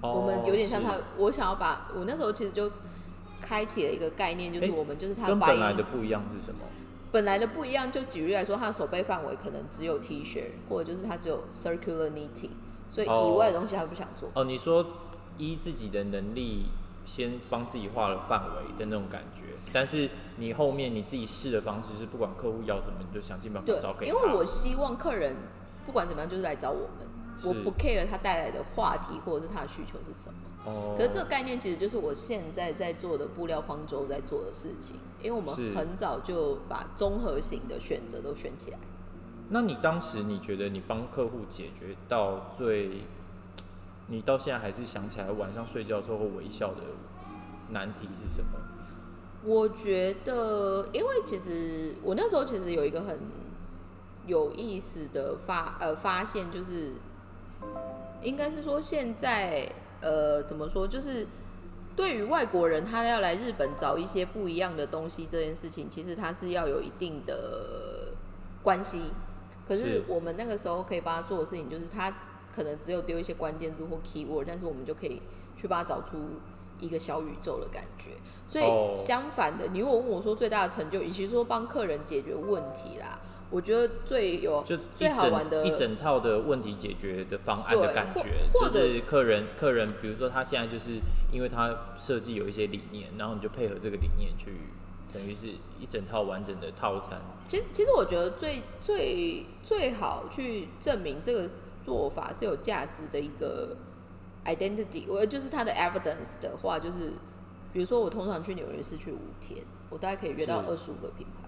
[0.00, 2.70] 哦我们有点像他，我想要把我那时候其实就
[3.40, 6.60] 开启了一个概念，就是我们就是他跟本来的不一样是什么？
[7.10, 12.50] 本来的不一样，就举例来说，他的手背范围可能只有 T 恤，或者就是他只有 circular knitting，
[12.90, 14.28] 所以以外的东西他不想做。
[14.34, 14.84] 哦，你说
[15.38, 16.66] 依自己的能力
[17.06, 24.12] 先帮自己画了范围的那种感觉，但是你后面你自己试的方式是，不管客户要什么，你就想尽办法对找，给他。
[24.12, 25.34] 因为我希望客人
[25.86, 27.08] 不管怎么样就是来找我们，
[27.44, 30.38] 我不 care 他带来的话题或者是他的需求是什么。
[30.64, 38.78] 哦，可是这个概念其实就是我现在在做的布料方舟在做的事情，因为我们很早就把综合型的选择都选起来。
[39.50, 43.02] 那你当时你觉得你帮客户解决到最，
[44.08, 46.82] 你到现在还是想起来晚上睡觉的时候微笑的
[47.70, 48.50] 难题是什么？
[49.44, 53.18] 我觉得，因为其实我那时候其实有一个很
[54.26, 56.92] 有意思的发呃发现，就是
[58.22, 61.26] 应该是说现在呃怎么说，就是
[61.96, 68.12] 对于外国人他要来日本找一些不一样的东西这件事情，其实他是要有一定的
[68.62, 69.02] 关系。
[69.66, 72.10] 可是是我们那个时候可以帮他做的事情，就是他
[72.50, 75.20] 可能只有丢一些关键字或 keyword，但是我们就可以
[75.56, 76.16] 去帮他找出
[76.80, 78.12] 一个小宇宙的感觉。
[78.46, 91.00] 所哦以相反的，你如果问我说最大的成就，与其说帮客人解决问题啦，我觉得最有就最一好玩的整一整套的问题解决的方案的感觉，就是客人客人，比如说他现在就是
[91.32, 94.52] 因为他设计有一些理念，然后你就配合这个理念去，
[95.12, 95.46] 等于是
[95.80, 97.20] 一整套完整的套餐。
[97.46, 101.48] 其实，其实我觉得最最最好去证明这个
[101.82, 103.74] 做法是有价值的一个
[104.44, 107.12] identity，我就是它的 evidence 的话，就是
[107.72, 111.47] 比如说我通常去纽约市去五天，我大概可以约到是二十五个品牌，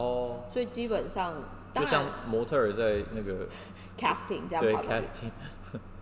[0.00, 1.34] 哦，所以基本上
[1.74, 3.46] 就像模特儿在那个
[3.98, 5.30] casting 这样对 casting，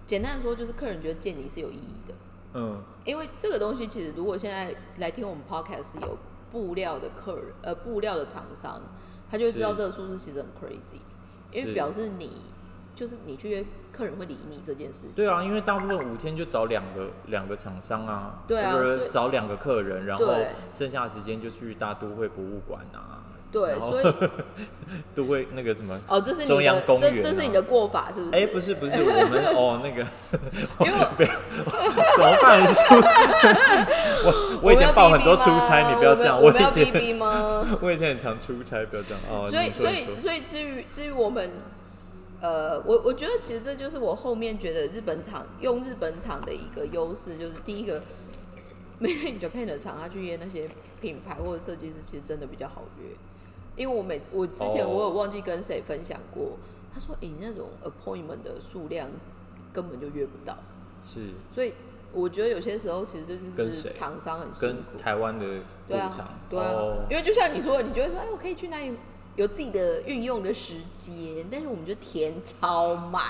[0.06, 2.14] 简单的说就是客人觉得见你是有意义的，
[2.54, 6.16] 嗯，因为这个东西其实如果现在来听我们 podcast 有
[6.50, 8.80] 布料的客人，呃，布料的厂商，
[9.30, 11.00] 他就会知道这个数字其实很 crazy，
[11.52, 12.42] 因为表示你
[12.94, 15.12] 就是你去约客人会理你这件事情。
[15.14, 18.74] 对啊，因为大部分五天就找两个两个厂商啊，对啊
[19.10, 20.24] 找两个客人，然后
[20.72, 24.14] 剩下的时间就去大都会博物馆啊，对，所以
[25.14, 25.98] 都会那个什么。
[26.06, 28.36] 哦，这是你中央的，公园啊这这是你的过法，是不是？
[28.36, 30.06] 哎、不是不是，我们 哦那个，
[30.80, 31.30] 因为我 不要
[32.16, 32.62] 怎么办？
[34.24, 36.36] 我我以前报很多出差，你不要这样。
[36.38, 37.18] 我们要以前？
[37.80, 39.48] 我以前很常出差，不要这样哦。
[39.50, 41.50] 所以，你说所以，说所以，至于至于我们，
[42.42, 48.02] 呃，我我觉得其实这就是我后面觉得日本厂用日本厂的一个优势，就是第一个
[49.00, 50.68] ，Made in Japan 的厂，他去约那些
[51.00, 53.08] 品牌或者设计师，其实真的比较好约。
[53.78, 54.88] 因为我每我之前哦。
[54.88, 56.58] 我有忘记跟谁分享过，
[56.92, 59.08] 他说，诶、你那种 appointment 的数量
[59.72, 60.56] 根本就约不到，
[61.06, 61.28] 是。
[61.54, 61.72] 所以
[62.12, 64.82] 我觉得有些时候其实这就是厂商很辛跟苦。
[64.98, 65.46] 台湾的
[65.86, 66.10] 对啊
[66.50, 66.96] 对啊，哦。
[67.08, 68.96] 因为就像你说的，你就会说，哎，我可以去那里
[69.36, 73.22] 有自己的运用的时间，但是我们就填超满，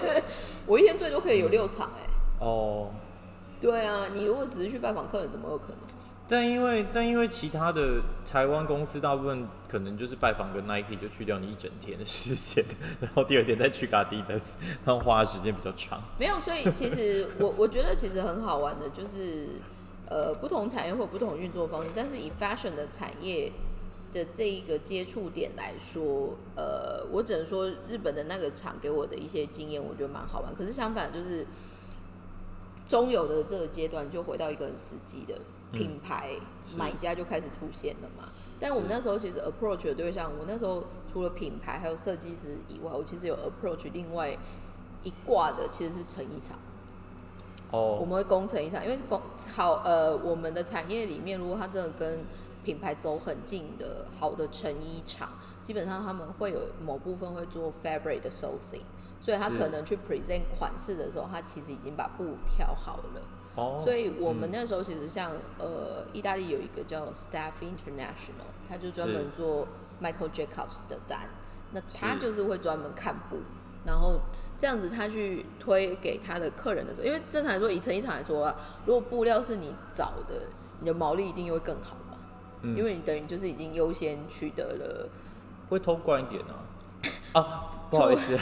[0.66, 2.08] 我一天最多可以有六场，哎，
[2.44, 2.90] 哦。
[3.58, 5.78] 对啊，你如果只是去拜访客人，怎么有可能？
[6.28, 12.64] 但因为但因为其他的台湾公司大部分可能就是拜访个 Nike 就去掉你一整天的时间，
[13.00, 16.02] 然后第二天再去个 Adidas， 他们花的时间比较长。
[16.18, 19.60] 没有，所以其实 我我觉得其实很好玩的，就是
[20.08, 23.52] 呃不同产业或不同运作方式，但是以 fashion 的产业
[24.12, 30.52] 的这一个接触点来说，呃，我只能说日本的那个厂给我的一些经验，我觉得蛮好玩。
[30.56, 31.46] 可是相反，就是
[32.88, 35.38] 中游的这个阶段，就回到一个很实际的
[35.72, 36.30] 品牌、
[36.76, 38.28] 买家就开始出现了嘛。
[38.58, 44.36] 但我们那时候其实 approach 的对象，我那时候除了品牌还有设计师以外，我其实有 approach 另外
[45.02, 46.56] 一挂的其实是成衣厂。
[47.70, 49.20] 哦我哦，们会攻成衣厂，因为攻
[49.52, 52.24] 好呃，我们的产业里面，如果它真的跟
[52.64, 55.28] 品牌走很近的好的成衣厂，
[55.62, 58.82] 基本上他们会有某部分会做 fabric 的 sourcing，
[59.20, 63.22] 所以他可能去 present 款式的时候，他其实已经把布挑好了。
[63.56, 64.52] 哦，所以我们嗯。
[64.52, 69.66] 那时候其实像呃，意大利有一个叫 Staff International，他就专门做
[70.00, 71.28] Michael Jacobs 的单，
[71.72, 73.38] 那他就是会专门看布，
[73.84, 74.20] 然后
[74.58, 80.34] 这样子他去推给他的客人的时候，因为正常来说，以成衣厂来说啊，如果布料是你找的，
[80.80, 82.18] 你的毛利一定会更好嘛，
[82.62, 82.76] 嗯。
[82.76, 85.08] 因为你等于就是已经优先取得了，
[85.70, 86.65] 会偷惯一点啊。
[87.32, 88.38] 啊，不好意思，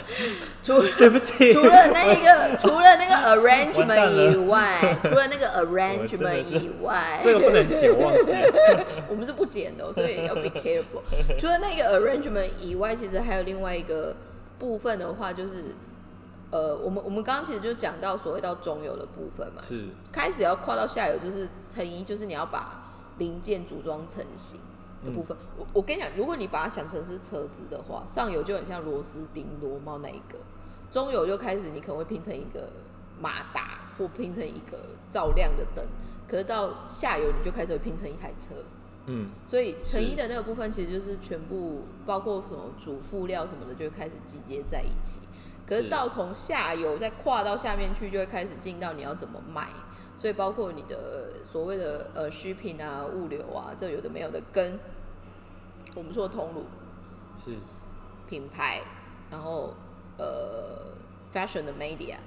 [0.63, 8.31] 除 对不起，除了那一个， 除了那个 arrangement 以外，除了那个 arrangement 以外，这个不能剪，我忘记。
[8.31, 8.85] 了。
[9.09, 11.01] 我们是不剪的哦、所以要 be careful。
[11.37, 14.15] 除了那个 arrangement 以外，其实还有另外一个
[14.57, 15.75] 部分的话，就是
[16.51, 19.87] 呃，我们我们刚刚其实就讲到所谓到中游的部分嘛，是。
[20.11, 22.81] 开始要跨到下游，就是成衣，就是你要把
[23.17, 24.59] 零件组装成型
[25.05, 25.37] 的部分。
[25.57, 30.39] 我我跟你讲，如果你把它想成是车子的话，上游就很像螺丝钉、螺帽那一个，
[30.89, 32.69] 中游就开始你可能会拼成一个
[33.21, 35.85] 马达，或拼成一个照亮的灯。
[36.27, 38.55] 可是到下游，你就开始会拼成一台车。
[39.05, 45.19] 嗯，所以成衣的那个部分其实就是全部包括什么主副料什么的，就开始集结在一起。
[45.67, 49.69] 可是是到从下游再跨到下面去，就会开始进到你要怎么卖。
[50.17, 54.79] 所以包括你的所谓的呃 shipping 啊、物流啊，这有的没有的，跟
[55.95, 56.65] 我们说的通路、
[57.43, 57.57] 是
[58.29, 58.81] 品牌，
[59.31, 59.73] 然后
[60.17, 60.93] 呃
[61.33, 62.17] fashion 的 media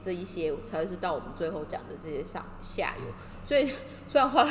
[0.00, 3.12] 这一些，才会是到我们最后讲的这些上下游。
[3.44, 3.72] 所以
[4.06, 4.50] 虽然花了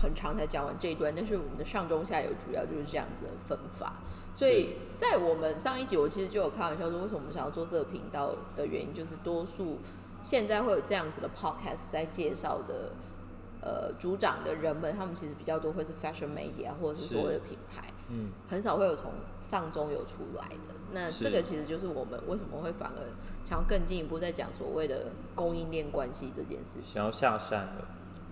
[0.00, 3.94] 很长才讲完这一段，但是我们的上中下游主要就是这样子的分法。
[4.34, 9.78] 所以在我们上一集，我其实就有开玩笑说，为什么我们想要做这个频道的原因，就是多数
[10.22, 12.92] 现在会有这样子的 podcast 在介绍的，
[13.60, 19.12] 呃，组长的人们，他们其实比较多会是 fashion media 或者是所谓的品牌，嗯，很少会有从
[19.44, 20.74] 上中游出来的。
[20.90, 23.02] 那这个其实就是我们为什么会反而
[23.48, 26.84] 想要更进一步在讲所谓的供应链关系这件事情。
[26.86, 27.88] 想要下山了。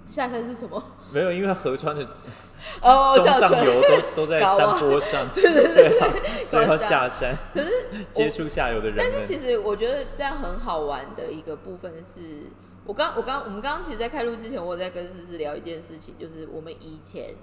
[0.09, 0.83] 下山是什么？
[1.13, 2.07] 没有，因为河川的
[2.81, 3.83] 哦，中上游
[4.15, 6.15] 都都在山坡上， 对对对 对啊，
[6.47, 7.71] 所以要下下山可是
[8.13, 9.27] 接触下游的人但是。
[9.27, 12.45] 其实我觉得这样很好玩的一个部分是，
[12.85, 17.35] 我刚我刚我们刚刚其实，在开录之前，我在跟思思聊一件事情，就是我们以前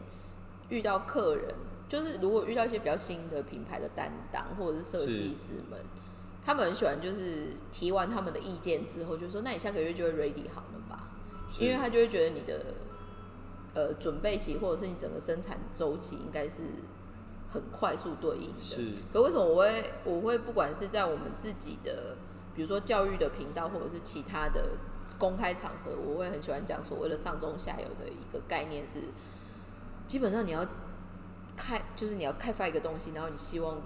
[0.69, 1.45] 遇到客人，
[1.93, 5.79] 就是如果遇到一些比较新的品牌的担当或者是设计师们，
[6.43, 11.09] 他们很喜欢就是提完他们的意见之后，就说那你下个月就会 ready 好了吧？
[11.59, 12.65] 因为他就会觉得你的
[13.75, 16.63] 呃准备期或者是你整个生产周期应该是
[17.51, 18.63] 很快速对应的。
[18.63, 22.17] 是可为什么我会我会不管是在我们自己的，
[22.55, 24.69] 比如说教育的频道，或者是其他的
[25.19, 28.99] 公开场合，我会很喜欢讲所谓的上中下游的一个概念是，
[30.07, 30.65] 基本上你要
[31.55, 33.77] 开，就是你要开发一个东西，然后你希望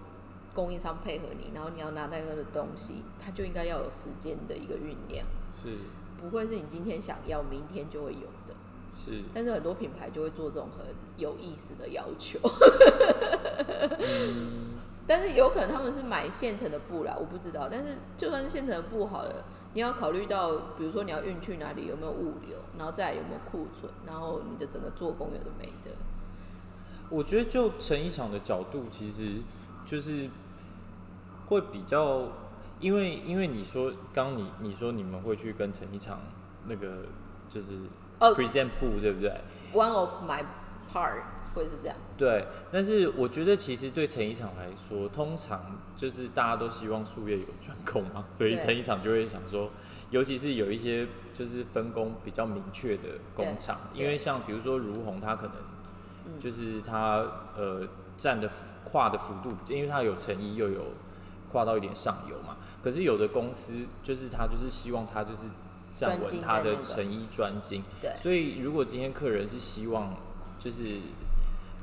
[0.54, 5.26] 供应商配合你，然后你要拿那个的东西，它就应该要有时间的一个酝酿，
[5.62, 5.78] 是
[6.20, 8.56] 不会是你今天想要，明天就会有的。
[8.98, 12.40] 是，但是很多品牌就会做这种很有意思的要求，
[15.06, 17.70] 但是有可能他们是买现成的布啦，我不知道。
[17.72, 25.92] 但是就算是现成的布好了，你要考虑到，比如说你要运去哪里，有没有物流，然后再来有没有库存，然后你的整个做工有的没的。
[27.10, 29.42] 我觉得就成衣厂的角度，其实
[29.86, 30.30] 就是
[31.48, 32.30] 会比较，
[32.80, 36.20] 因为因为你说刚刚你你说你们会去跟成衣厂
[36.66, 37.06] 那个
[37.50, 37.76] 就是
[38.20, 38.36] 哦。
[38.36, 39.32] present 布，对不对
[39.74, 40.44] ？One of my
[40.92, 41.22] part
[41.54, 48.66] 会是这样，对，但是我觉得其实对成衣厂来说，通常就是大家都希望术业有专攻嘛，所以对。
[48.66, 49.72] 成衣厂就会想说，
[50.10, 55.56] 尤其是有一些就是分工比较明确的工厂，因为像比如说如虹，它可能
[56.28, 56.40] 嗯。
[56.40, 57.88] 就是它呃
[58.18, 58.50] 站的
[58.84, 60.86] 跨的幅度，因为它有成衣又有
[61.52, 65.48] 跨到一点上游嘛，可是有的公司就是他就是希望他就是
[65.94, 66.76] 站稳它精在那个。
[66.76, 68.12] 的成衣专精，对。
[68.18, 70.14] 所以如果今天客人是希望
[70.60, 71.00] 就是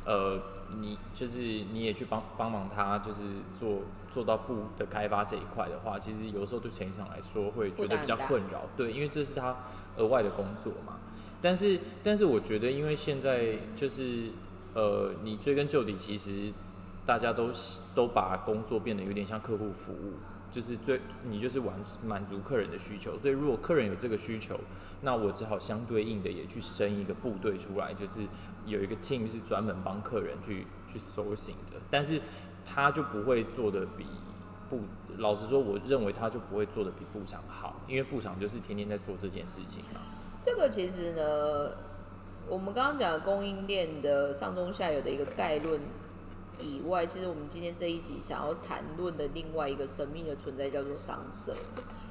[0.05, 0.39] 呃
[0.79, 3.21] 你就是你也去帮帮忙他，就是
[3.59, 9.57] 做做到布的开发这一块的话，其实有时候对成衣厂来说会觉得比较困扰，对，因为这是他
[9.97, 10.99] 额外的工作嘛。
[11.45, 14.31] 但是但是我觉得，因为现在就是
[14.73, 16.51] 呃，你追根究底，其实
[17.05, 17.51] 大家都
[17.95, 20.15] 都把工作变得有点像客户服务，
[20.51, 24.59] 就是最你就是完满足客人的需求，所以如果客人有这个需求，
[25.03, 28.21] 那我只好相对应的也去生一个部队出来，就是
[28.65, 32.19] 有一个 team 是专门帮客人去去 sourcing 的，但是
[32.65, 34.07] 他就不会做的比
[34.71, 34.81] 布，
[35.19, 40.01] 老实说，我认为他就不会做的比布厂好，因为布厂就是天天在做这件事情嘛。
[40.45, 41.73] 这个其实呢，
[42.47, 45.81] 我们刚刚讲供应链的上中下游的一个概论
[46.61, 51.57] 以外，其实我们今天这一集想要谈论的另外一个神秘的存在叫做商社。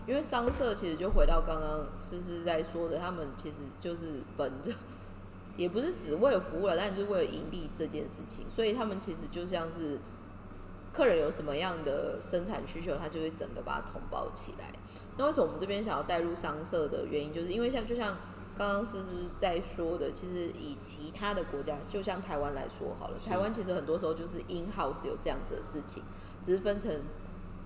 [0.08, 4.72] 因为商社其实就回到刚刚思思在说的，他们其实就是本着，
[5.56, 10.00] 也不是只为了服务了，但就是为了盈利这件事情，所以他们其实就像是
[10.92, 14.74] 客人有什么样的生产需求，他就会整个把它统包起来。
[15.18, 18.18] 那为什么我们这边想要带入商社的原因，就是因为像就像
[18.58, 26.02] 刚刚思思在说的，其实以其他的国家，就像台湾来说好了，台湾其实很多时候就是 in house 有这样子的事情，
[26.42, 26.92] 只是分成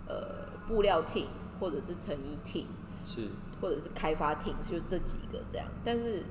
[0.08, 1.28] 呃布料 team
[1.60, 2.66] 或者是成衣 team
[3.06, 3.30] 是
[3.62, 5.68] 或者是开发 team，就这几个这样。
[5.86, 6.24] 但是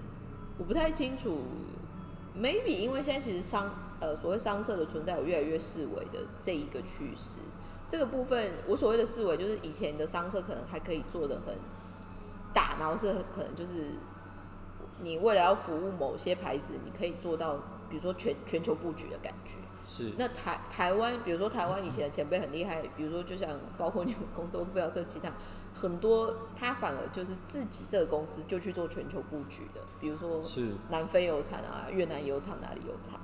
[0.58, 1.40] 我不太清楚
[2.38, 7.38] ，maybe 因为现在其实商呃所谓商社的存在有越来越视为的这一个趋势。
[7.88, 11.56] 这个部分我所谓的思维，就是以前的商社可能还可以做的很
[12.52, 13.92] 大，然后是可能就是
[15.00, 17.54] 你为了要服务某些牌子，你可以做到，
[17.88, 19.56] 比如说全全球布局的感觉。
[19.88, 25.32] 是那台台湾，比如说台湾以前的前辈很厉害，比如说就像包括你们公司，我不知道这其他
[25.72, 33.20] 很多，他反而就是自己这个公司就去做全球布局的，比如说是南非有厂啊，越南有厂，哪里有厂。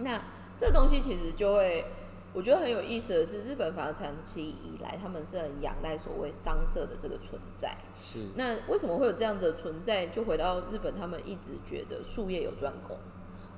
[0.00, 0.20] 那
[0.58, 1.86] 这东西其实就会，
[2.34, 7.76] 我觉得很有意思的是，日本反而长期以来他们是很仰赖所谓商社的这个存在。
[8.02, 10.06] 是那为什么会有这样子的存在？
[10.08, 12.96] 就回到日本，他们一直觉得术业有专攻，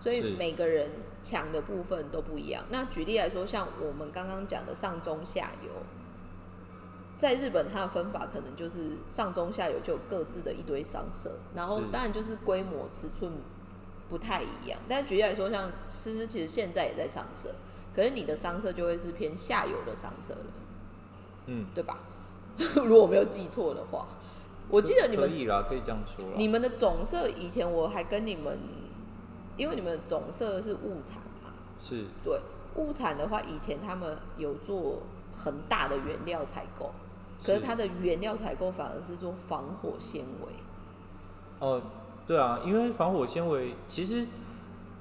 [0.00, 0.90] 所以每个人
[1.22, 2.64] 强的部分都不一样。
[2.70, 5.70] 那举例来说，像我们刚刚讲的上中下游，
[7.16, 13.32] 在日本它的分法可能就是上中下游就有各自的一堆商社，然后当然就是规模尺寸
[14.09, 14.80] 不太一样。
[14.88, 17.55] 但举例来说，像思思其实现在也在上社，
[18.01, 20.40] 可是你的商社就会是偏下游的商社了，
[21.48, 21.98] 嗯，对吧？
[22.74, 24.07] 如果我没有记错的话，
[24.70, 26.30] 我记得你们可以啦，可以这样说啦。
[26.38, 28.59] 你们的总社以前我还跟你们，
[29.59, 32.40] 因为你们总社是物产嘛，是对，
[32.76, 35.03] 物产的话，以前他们有做
[35.36, 36.92] 很大的原料采购，
[37.44, 40.53] 可是是它的原料采购反而是做防火纤维。
[41.59, 41.82] 哦，
[42.26, 44.26] 对啊，因为防火纤维其实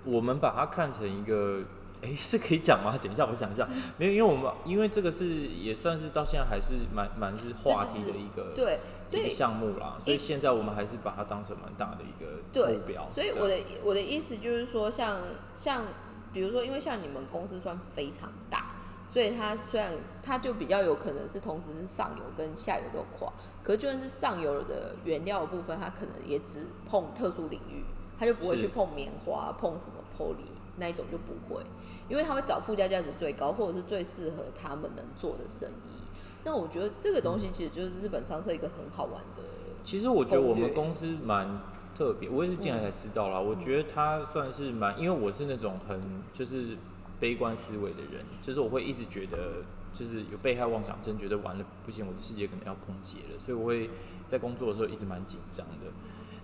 [0.04, 1.62] 我们把它看成一个，
[2.02, 2.98] 哎、是可以讲吗？
[3.02, 8.80] 等一下，我想一下，没有，因为我们因为这个是也算是到现在还是蛮蛮是话题的一个对，
[9.12, 13.10] 一个项目啦，所以现在我们还是把它当成蛮大的一个对目标。
[13.10, 15.20] 所以我的我的意思就是说像，
[15.58, 15.84] 像
[16.32, 18.72] 比如说，因为像你们公司算非常大，
[19.10, 19.94] 所以它虽然
[20.24, 23.30] 它就比较有可能是同时是上游跟下游都跨，
[23.62, 27.84] 可是就算是上游的原料的部分，它可能也只碰特殊领域，
[28.18, 30.48] 它就不会去碰棉花、碰什么 poly
[30.78, 31.62] 那一种就不会，
[32.10, 36.00] 因为他会找附加价值最高或者是最适合他们能做的生意。
[36.44, 39.44] 那我觉得这个东西其实就是日本商社一个很好玩的，
[39.84, 41.62] 其实我觉得我们公司蛮
[41.96, 43.40] 特别，我也是进来才知道啦。
[43.40, 46.02] 我觉得他算是蛮，因为我是那种很
[46.34, 46.78] 就是
[47.20, 53.90] 悲观思维的人，就是我会一直觉得就是有被害妄想症，觉得完了不行，我的世界可能要崩解了，所以我会
[54.26, 55.92] 在工作的时候一直蛮紧张的。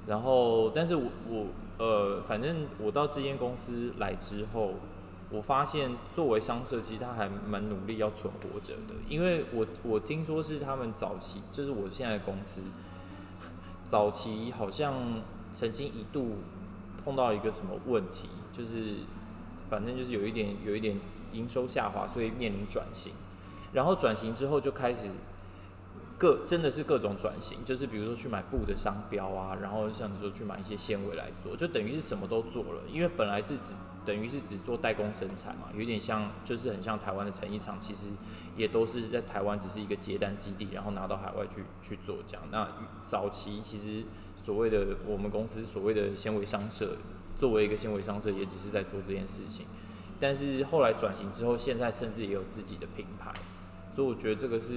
[0.05, 1.45] 然后，但是我我
[1.77, 4.73] 呃，反正我到这间公司来之后，
[5.35, 12.61] 我发现作为商社，其实他还蛮努力要存活着的，因为我我听说是他们早期，就是我现在的公司，
[13.83, 14.93] 早期好像
[15.51, 16.37] 曾经一度
[17.03, 18.95] 碰到一个什么问题，就是
[19.69, 20.97] 反正就是有一点有一点
[21.33, 23.11] 营收下滑，所以面临转型，
[23.73, 25.11] 然后转型之后就开始
[26.17, 33.73] 各真的是各种转型，就是比如说去买布的商标啊，然后像你说去买一些纤维来做，就等于是什么都做了，因为本来是只
[34.05, 38.07] 等于是只做代工生产嘛，有点像就是很像台湾的成衣厂，其实
[38.55, 42.43] 也都是在台湾只是一个接单基地，然后拿到海外去去做这样。
[42.51, 42.67] 那
[43.03, 44.05] 早期其实
[44.37, 46.97] 所谓的我们公司所谓的纤维商社，
[47.35, 49.65] 作为一个纤维商社，也只是在做这件事情。
[50.19, 53.33] 但是后来转型之后，现在甚至也有自己的品牌，
[53.93, 54.73] 所以我觉得这个是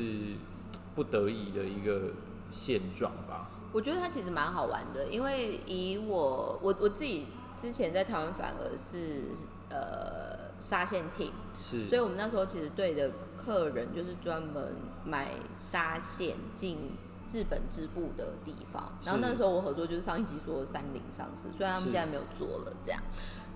[0.94, 2.12] 不得已的一个
[2.50, 3.50] 现状吧。
[3.70, 7.26] 我觉得它其实蛮好玩的，因为以我我我自己
[7.60, 9.24] 之前在台湾反而是
[9.68, 16.92] 呃纱线 team，是，所以我们那时候其实对的客人就是专门买沙县进
[17.32, 18.92] 日本织布的地方。
[19.04, 23.02] 然后那时候我合作就是上一集说的三菱上市，虽然他们现在没有做了这样。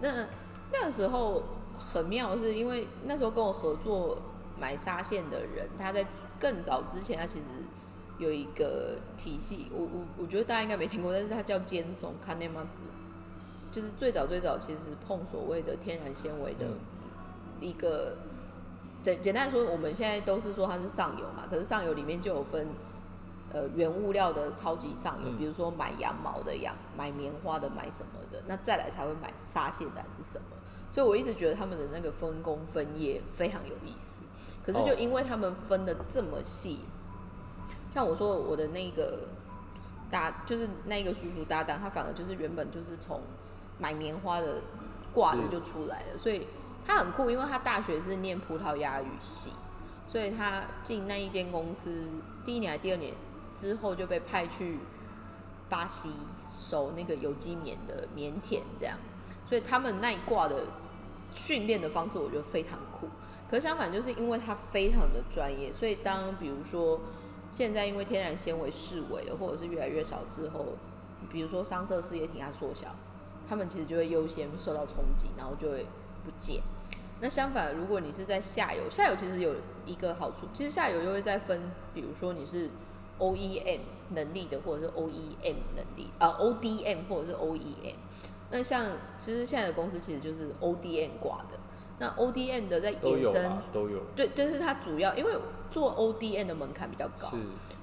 [0.01, 0.27] 那
[0.73, 1.43] 那个时候
[1.79, 4.21] 很妙，是因为那时候跟我合作
[4.59, 6.05] 买纱线的人，他在
[6.41, 7.45] 更早之前，他其实
[8.19, 12.81] 有一个体系，我我我觉得大家应该没听过，但是他叫尖松 e m a z
[13.73, 16.79] 就是最早最早其实碰所谓的天然纤维的嗯
[17.61, 18.15] 一个。
[19.03, 22.69] 简简单来说，我们现在都是说它是上游嘛，可是上游里面就有分，
[23.53, 30.45] 呃，原物料的超级上游，嗯比如说买羊毛的羊，买棉花的，买什么的，那再来才会买纱线的还是什么。
[30.89, 34.23] 所以我一直觉得他们的那个分工分业非常有意思。
[34.65, 36.79] 可是就哦因为他们分的这么细，
[37.93, 39.27] 像我说我的那个
[40.13, 43.21] 搭，就是那个叔叔搭档，他反而就是原本就是从
[43.83, 44.63] 买棉花的
[45.13, 46.47] 挂的就出来了，所以
[46.87, 49.51] 他很酷，因为他大学是念葡萄牙语系，
[50.07, 52.09] 所以他进那一间公司
[52.45, 53.13] 第一年还第二年
[53.57, 54.79] 之后就被派去
[55.69, 56.13] 巴西
[56.57, 58.97] 收那个有机棉的棉田，这样，
[59.49, 60.67] 所以他们那一挂的
[61.35, 63.09] 训练的方式我觉得非常酷。
[63.51, 67.01] 可是相反，就是因为他非常的专业，所以当比如说
[67.51, 70.65] 现在因为天然纤维式微了，或者是越来越少之后，
[71.31, 72.95] 比如说商社事业体它缩小，
[73.49, 75.87] 他们其实就会优先受到冲击，然后就会
[76.25, 76.63] 不见。
[77.21, 79.55] 那相反，如果你是在下游，下游其实有
[79.87, 82.69] 一个好处，其实下游又会再分，比如说你是
[83.19, 83.79] OEM
[84.11, 87.95] 能力的，或者是 OEM 能力啊、ODM 或者是 OEM。
[88.51, 88.85] 那像
[89.19, 91.59] 其实现在的公司其实就是 ODM 挂的，
[91.99, 95.33] 那 ODM 的在都衍生有啊，都有，对，但是它主要因为
[95.71, 97.37] 做 ODM 的门槛比较高，是，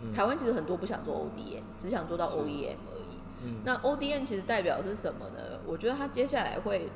[0.03, 2.98] 嗯，台湾其实很多不想做 ODM，只想做到 OEM 而已。
[3.63, 5.59] 那 ODM 其实代表是什么呢？
[5.65, 6.89] 我觉得它接下来会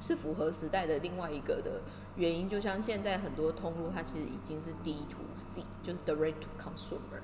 [0.00, 1.80] 是符合时代的另外一个的
[2.16, 7.20] 原因，就像现在很多通路它其实已经是 D to C，就是 Direct to Consumer，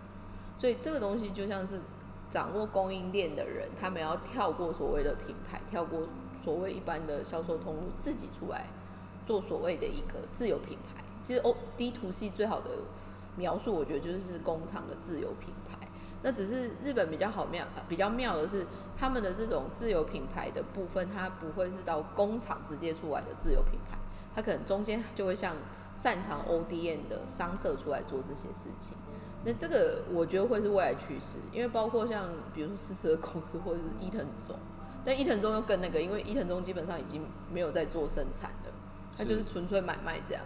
[0.57, 1.81] 所以这个东西就像是
[2.29, 6.03] 掌握供应链的人，他们要跳过所谓的品牌，跳过
[6.45, 8.67] 所谓一般的销售通路，自己出来
[9.27, 11.03] 做所谓的一个自有品牌。
[11.23, 12.71] 其实 O D to C 最好的
[13.37, 15.78] 描述，我觉得就是工厂的自有品牌。
[16.23, 18.67] 那只是日本比较好妙，比较妙的是
[18.99, 23.97] 他们的这种自有品牌的部分，它不会是到工厂直接出来的自有品牌，
[24.35, 25.55] 它可能中间就会像
[25.95, 28.97] 擅长 ODM 的商社出来做这些事情。
[29.45, 34.57] 那这个我觉得会是未来趋势，因为包括像比如说四十二公司或者是伊藤忠，
[35.05, 38.73] 但伊藤忠又更那个，因为伊藤忠基本上已经没有在做生产了，
[39.17, 40.43] 它就是纯粹买卖这样。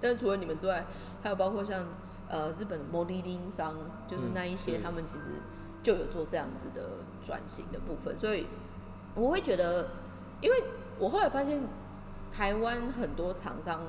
[0.00, 0.84] 但是除了你们之外，
[1.22, 1.86] 还有包括像
[2.28, 3.74] 呃日本的摩利丁商，
[4.08, 5.26] 就是那一些，嗯他们其实
[5.82, 6.82] 就有做这样子的
[7.22, 8.46] 转型的部分，所以
[9.14, 9.88] 我会觉得，
[10.40, 10.64] 因为
[10.98, 11.60] 我后来发现
[12.30, 13.80] 台湾很多厂商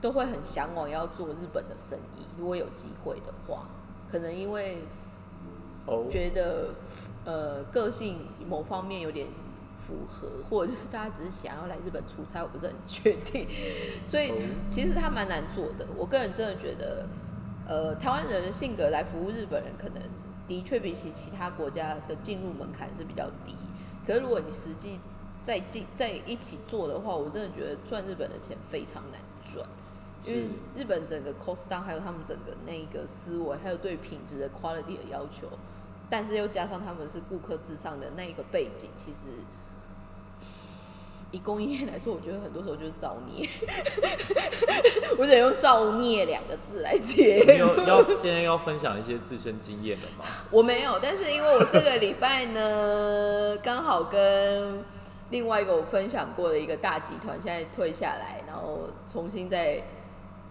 [0.00, 3.66] 都会很向往要做日本的生意，如果有机会的话，
[4.10, 4.82] 可能因为
[5.86, 6.70] 哦，觉得
[7.24, 9.28] 呃个性某方面有点
[9.78, 13.46] 符合，或者就是大家只是想要来日本出差，我不是很确定，
[14.06, 14.34] 所以哦。
[14.68, 15.86] 其实他蛮难做的。
[15.96, 17.06] 我个人真的觉得，
[17.66, 20.02] 呃，台湾人的性格来服务日本人，可能
[20.46, 23.54] 的确比起其他国家的进入门槛是比较低。
[24.06, 25.00] 可是如果你实际
[25.40, 29.66] 在进在一起做的话，我真的觉得赚日本的钱非常难赚。
[30.24, 35.48] 因为日本整个 cost down，还有他们整个那一个思维，还有对品质的 quality 的要求，
[36.10, 39.26] 但是又加上他们是顾客至上的那一个背景，其实
[41.32, 43.48] 以供应链来说，我觉得很多时候就是造孽。
[45.18, 47.42] 我只能用“造孽”两个字来解。
[47.46, 50.24] 你有要现在要分享一些自身经验了吗？
[50.50, 54.84] 我没有，但是因为我这个礼拜呢，刚好跟
[55.30, 59.82] 另外一个我分享过的一个大集团现在退下来，然后重新再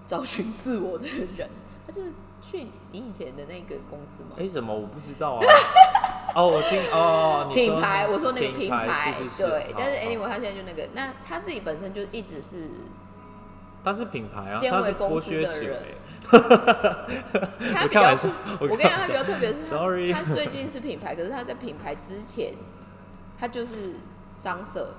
[0.05, 1.05] 找寻自我的
[1.37, 1.49] 人，
[1.85, 2.11] 他就是
[2.41, 4.31] 去你以前的那个公司吗？
[4.39, 5.41] 哎、什么我不知道啊。
[6.35, 12.69] 哦，我听哦，品牌，我说那个品品牌，是是是，对，但是 anyway，他现在就那个，那他自己本身就一直是，
[13.83, 15.87] 他是品牌啊，他是公司剥削者的人哎。
[17.71, 18.01] 他比较
[18.59, 22.53] 我跟你讲，他比较特别是他 Sorry 他最近是品牌，可是他在品牌之前，
[23.39, 23.93] 他就是
[24.35, 24.93] 商社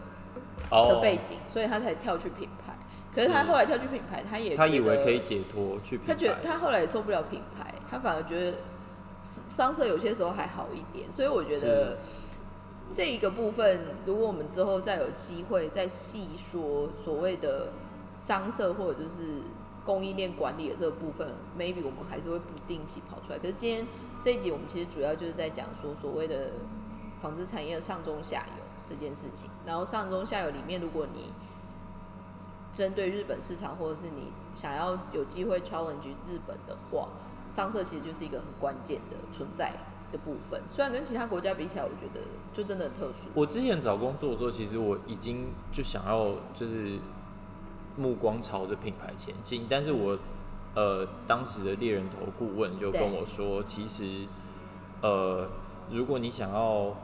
[0.70, 2.72] 的哦背景，所以他才跳去品牌。
[3.12, 8.57] 可是他是后来跳去品牌，他也他以为可以解脱去，他觉得他后来也受不了品牌，他反而觉得
[9.23, 11.99] 商社有些时候还好一点，所以我觉得
[12.93, 17.73] 这一个部分，如果我们之后再有机会再细说所谓的
[18.17, 19.43] 商社或者就是
[19.85, 23.39] 供应链管理的这个部分，maybe 我们还是会不定期跑出来。
[23.39, 23.87] 可是今天
[24.23, 26.53] 这一集我们其实主要就是在讲说所谓的
[27.21, 31.33] 纺织产业的上中下游这件事情，然后上中下游里面，如果你
[32.73, 37.09] 针对日本市场，或者是你想要有机会 challenge 日本的话，
[37.49, 39.72] 商社其实就是一个很关键的存在
[40.11, 40.61] 的部分。
[40.68, 42.20] 虽然跟其他国家比起来，我觉得
[42.53, 43.28] 就真的很特殊。
[43.34, 46.99] 我之前找工作的时候，其实我已经就想要就是
[47.97, 50.18] 目光朝着品牌前进，但是我
[50.74, 54.26] 呃当时的猎人头顾问就跟我说，其实
[55.03, 55.49] 呃
[55.90, 56.94] 如果你想要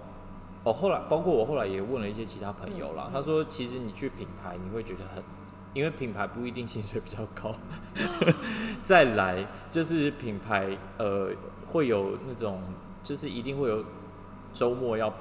[0.64, 5.22] 哦，后来包括我后来也问了一些其他朋友啦，嗯嗯他说其实你去品牌你会觉得很。
[5.74, 7.54] 因为品牌不一定薪水比较高，
[8.82, 11.30] 再来就是品牌呃
[11.66, 12.60] 会有那种
[13.02, 13.84] 就是一定会有
[14.52, 15.12] 周末要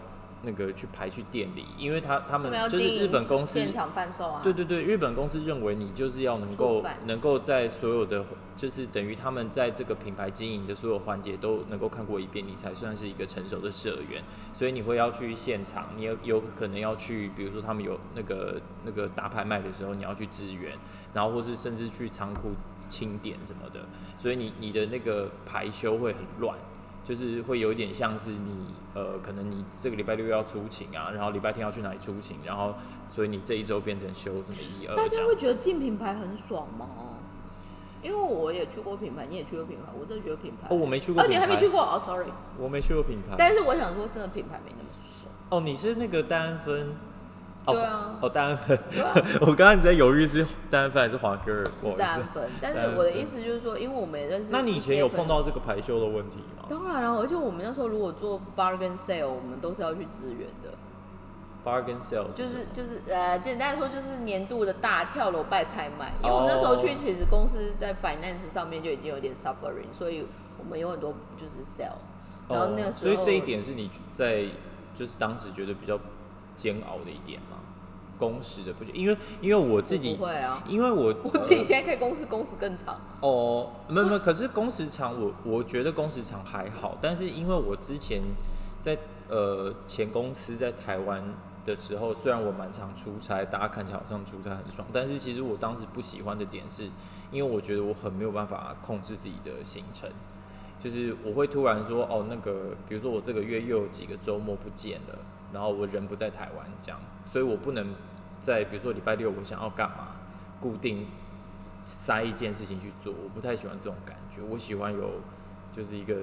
[0.44, 8.26] 那个去排去店里，因为他他他们就是日本公司现场贩售啊，对对对，日本公司认为你就是要能够能够在所有的，
[8.56, 14.24] 就是等于他们在这个品牌经营的所有环节都能够看过一遍，你才算是一个成熟的社员。
[14.54, 20.74] 所以你会要去现场，你有有可能要去，比如说他们有那个那个大拍卖的时候，你要去支援，
[21.14, 22.52] 然后或是甚至去仓库
[22.90, 23.82] 清点什么的。
[24.18, 26.58] 所以你你的那个排休会很乱。
[27.04, 32.76] 就是会有一点像是你呃，可能你这个礼拜六要出勤啊，然后礼拜天要去哪里出勤，然后
[33.10, 34.96] 所以你这一周变成休什么一二。
[34.96, 36.88] 大家会觉得进品牌很爽吗？
[38.04, 42.26] 因为我也去过品牌，你也去过品牌，我真的觉得品牌哦，我没去过哦，你还没去过哦，sorry。
[42.58, 43.36] 我没去过品牌。
[43.38, 45.32] 但是我想说，真的品牌没那么爽。
[45.50, 46.96] 哦，你是那个戴安芬。
[47.66, 48.78] 哦、对啊哦，戴安芬。
[48.92, 51.98] 对啊 我刚刚你在犹豫是戴安芬还是华哥尔，不好是意思。
[52.00, 54.52] 大安分，但是我的意思就是说，因为我们也认识。
[54.52, 55.28] 那你以前有碰？
[55.28, 60.74] 到这个排休的问题吗当然了，而且我们那时候如果做 bargain sale，我们都是要去支援的。
[61.64, 66.12] ？Bargain sales 就是就是呃，简单来说就是年度的大跳楼拜拍卖。
[66.24, 70.26] 因为我们那时候去，其实公司在 finance 上面就已经有点 suffering，所以
[70.58, 71.94] 我们有很多就是 sell。
[72.50, 74.46] 然后那个哦，时候，所以这一点是你在
[74.96, 76.00] 就是当时觉得比较
[76.62, 77.58] 煎熬的一点吗？
[78.20, 83.00] 工时的不觉，因为因为我自己不会啊，因为我 我自己现在可以公司，工时更长。
[83.20, 88.22] 哦，没有没有， 可是工时长，我我觉得工时长还好，但是因为我之前
[88.80, 88.96] 在
[89.28, 91.24] 呃前公司在台湾
[91.66, 96.84] 的时候，虽然我蛮常出差，大家看起来好像出差很爽，但是其实我当时不喜欢的点是，
[97.32, 100.08] 因为我觉得我很没有办法控制自己的行程，
[100.80, 105.18] 就是我会突然说，哦，那个比如说我这个月又有几个周末不见了，
[105.54, 107.94] 然后我人不在台湾这样，所以我不能
[108.40, 110.16] 在比如说礼拜六我想要干嘛，
[110.60, 111.08] 固定
[111.86, 114.42] 塞一件事情去做，我不太喜欢这种感觉。
[114.42, 115.22] 我喜欢有
[115.76, 116.16] 就是一个，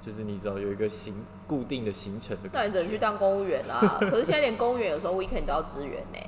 [0.00, 1.14] 就是你知道有一个行
[1.46, 2.64] 固定的行程的那。
[2.64, 3.98] 你只能去当公务员啦。
[4.00, 6.18] 可是现在连公务员有时候 weekend 都要支援呢、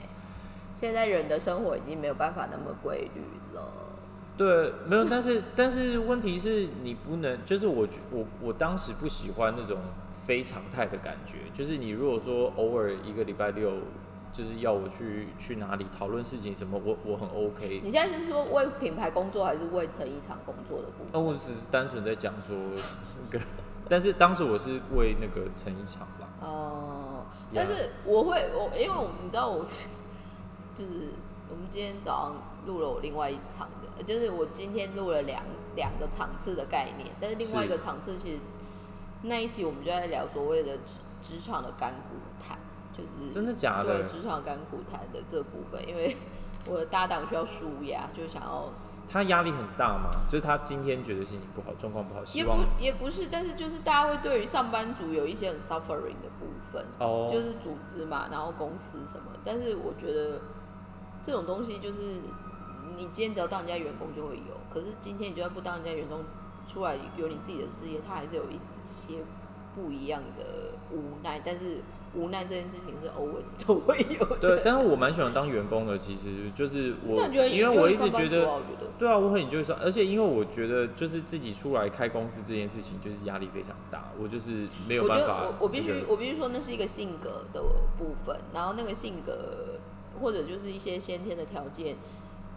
[0.73, 3.23] 现在人的生活已经没有办法那么规律
[3.55, 3.73] 了。
[4.37, 9.79] 对，没有，但是但是问题是你不能，就是我我我当时不喜欢那种
[10.27, 13.73] 非常态的感觉，就是你如果说偶尔一个礼拜六。
[14.33, 17.81] 就是要我去去哪里讨论事情什么，我我很 OK。
[17.83, 21.07] 你现在是说为品牌工作，还是为成衣厂工作的部分？
[21.15, 22.55] 那我只是单纯在讲说
[23.33, 23.43] 那个，
[23.89, 26.29] 但是当时我是为那个成衣厂吧。
[26.43, 27.25] 哦，
[27.55, 29.65] 但是我会我因为我你知道我
[30.75, 31.15] 就是
[31.49, 33.67] 我们今天早上录了我另外一场
[33.97, 35.43] 的，就是我今天录了两
[35.77, 38.39] 两个场次的概念，但是另外一个场次其实
[39.29, 42.59] 那一集我们就在聊所谓的职职场的干股谈。
[42.97, 44.01] 就是真的假的？
[44.01, 46.17] 对职场干股谈的这部分，因为
[46.67, 48.73] 我的搭档需要舒压，就想要
[49.07, 60.41] 他压力很大嘛，就是他今天觉得心情不好，状况不好，也不也不是，但是就是大家会对于上班族有一些很 suffering 的部分，哦，就是组织嘛，然后公司什么，但是我觉得
[61.23, 62.23] 这种东西就是
[62.97, 66.25] 你今天只要当人家员工就会有，可是今天你就算不当人家员工，
[66.67, 69.15] 出来有你自己的事业，他还是有一些
[69.75, 71.83] 不一样的无奈，但是。
[72.15, 74.37] 无奈这件事情是 always 都会有的。
[74.41, 78.49] 对，但是我蛮喜欢当员工的，其实就是我，因为我一直觉得，
[78.99, 85.43] 对啊，我很就是说，而且因为我觉得，就是自己出来开公司这件事情，就是压力非常大，我就是没有办法。
[85.43, 87.61] 我我必须我必须说，那是一个性格的
[87.99, 89.79] 部分，然后那个性格
[90.19, 91.97] 或者就是一些先天的条件，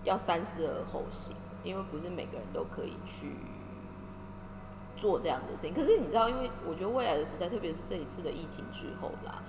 [0.05, 3.31] 要三思而后行，因为不是每个人都可以去。
[4.99, 9.41] 做这样的事情，可是你知道，因为我觉得未来的时代，特别是这一次的疫情之后啦，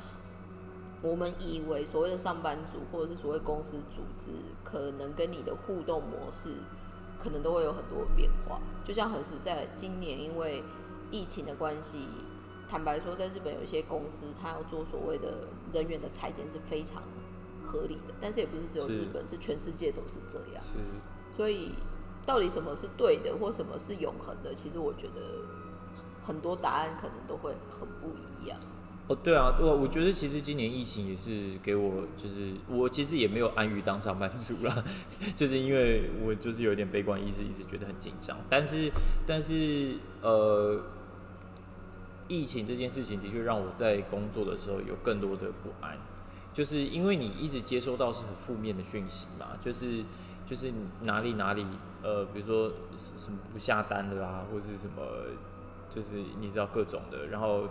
[1.02, 4.30] 我们以为所谓的上班族或者是所谓公司组织，
[4.62, 6.50] 可能跟你的互动模式，
[7.20, 8.60] 可能都会有很多变化。
[8.84, 10.62] 就像很实在，今年因为
[11.10, 12.06] 疫情的关系，
[12.68, 17.02] 坦白说，在日本有一些公司，它要做所谓的人员的裁减是非常
[17.66, 20.62] 合理的，但是也不是只有日本，是全世界都是这样。
[21.36, 21.72] 所以。
[22.26, 24.54] 到底什么是对的，或什么是永恒的？
[24.54, 25.20] 其实我觉得
[26.24, 28.58] 很多答案可能都会很不一样。
[29.08, 34.84] 哦，对啊，我我觉得其实今年疫情也是给我，就是我其实也没有安于当上班族啦，
[35.34, 38.38] 就是因为我就是有点悲观意识，一直觉得很紧张。
[38.48, 38.88] 但是，
[39.26, 40.80] 但是呃，
[42.28, 45.98] 疫情这件事情的确让我在工作的时候有更多的不安，
[46.54, 50.04] 就是因为你一直接收到是很负面的讯息嘛，就是
[50.50, 50.72] 就是
[51.02, 51.64] 哪里哪里。
[52.02, 55.02] 呃，比如说什么不下单的啊，或者是什么，
[55.90, 57.68] 就是你知道各种的，然后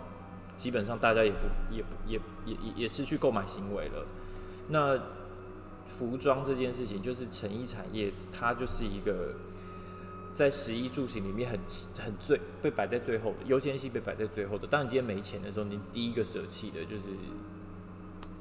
[0.56, 1.38] 基本上大家也不
[1.74, 2.16] 也不也
[2.46, 4.06] 也也失去购买行为了。
[4.68, 4.96] 那
[5.88, 9.34] 服装这件事情，就是成衣产业，它就是一个
[10.32, 11.58] 在食衣住行里面很
[12.04, 14.64] 很最被摆在最后的优先性被摆在最后的。
[14.64, 17.08] 当你今天没钱的时候，你第一个舍弃的就是。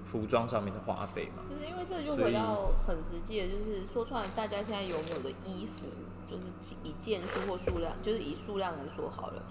[0.09, 5.85] 服装上面的花费嘛，就是因为这就回到很实际的，就是说穿了，大家现在拥有的衣服，
[6.27, 6.43] 就是
[6.83, 9.43] 以件数或数量，就是以数量来说好了。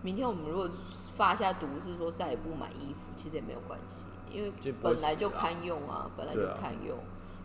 [0.00, 0.70] 明天我们如果
[1.14, 4.50] 发下毒誓说再也不买衣服，其实也没有关系，因为
[4.82, 6.96] 本来就堪用啊，本来就堪用。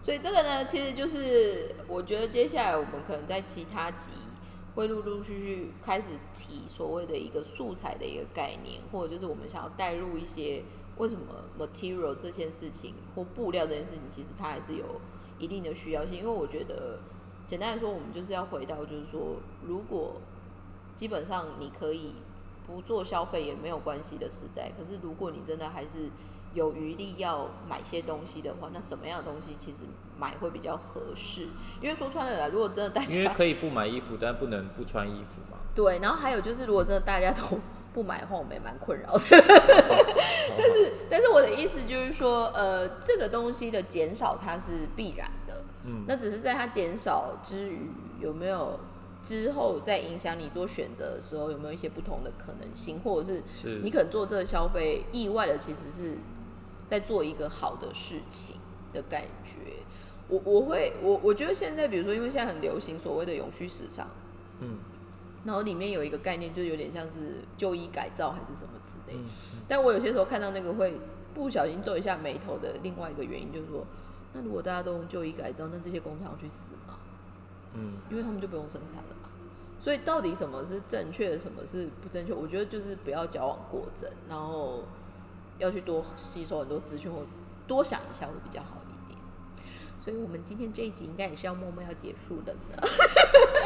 [0.01, 4.11] 所以这个呢，其实就是我觉得接下来我们可能在其他集
[4.76, 10.63] 会陆陆续续开始提所谓的一个素材的一个概念，或者就是我们想要带入一些。
[10.98, 11.24] 为什么
[11.60, 14.86] material 这件事情或布料这件事情，其实它还是有
[15.39, 16.18] 一定的需要性。
[16.18, 17.00] 因为我觉得，
[17.48, 20.22] 简单来说，我们就是要回到，就是说，如果
[20.96, 22.14] 基本上你可以
[22.68, 26.12] 不做消费也没有关系的时代，可是如果你真的还是
[26.54, 29.80] 有余力要买些东西的话，那什么样的东西其实
[30.18, 31.48] 买会比较合适？
[31.82, 35.58] 因为说穿了啦，如果真的大家因为可以不买衣服，但不能不穿衣服嘛。
[35.74, 37.58] 对，然后还有就是，如果真的大家都。
[37.94, 39.24] 不买的话，我们也蛮困扰的。
[39.30, 45.64] 但是，但是我的意思就是说，呃，这个东西的减少它是必然的。
[45.86, 47.89] 嗯，那只是在它减少之余，
[48.22, 48.80] 有没有
[49.22, 53.44] 之后在影响你做选择的时候，有没有一些不同的可能性，或者是
[53.84, 56.18] 你可能做这个消费意外的，其实是
[56.88, 58.56] 在做一个好的事情
[58.94, 59.58] 的感觉。
[60.30, 64.08] 我我会我我觉得现在，比如说，因为现在很流行所谓的永续时尚，
[64.60, 64.78] 嗯。
[65.44, 69.18] 然后里面有一个概念，就有点像是旧衣改造还是什么之类。
[69.68, 71.00] 但我有些时候看到那个会
[71.34, 73.86] 不小心皱一下眉头的另外一个原因，就是说，
[74.34, 77.00] 那如果大家都用旧衣改造，那这些工厂去死吗？
[77.74, 79.30] 嗯，因为他们就不用生产了嘛。
[79.80, 82.34] 所以到底什么是正确的，什么是不正确？
[82.34, 84.84] 我觉得就是不要矫枉过正，然后
[85.58, 87.26] 要去多吸收很多资讯，或
[87.66, 89.18] 多想一下会比较好一点。
[89.98, 92.78] 所以我们今天这一集应该也是要默默要结束了呢。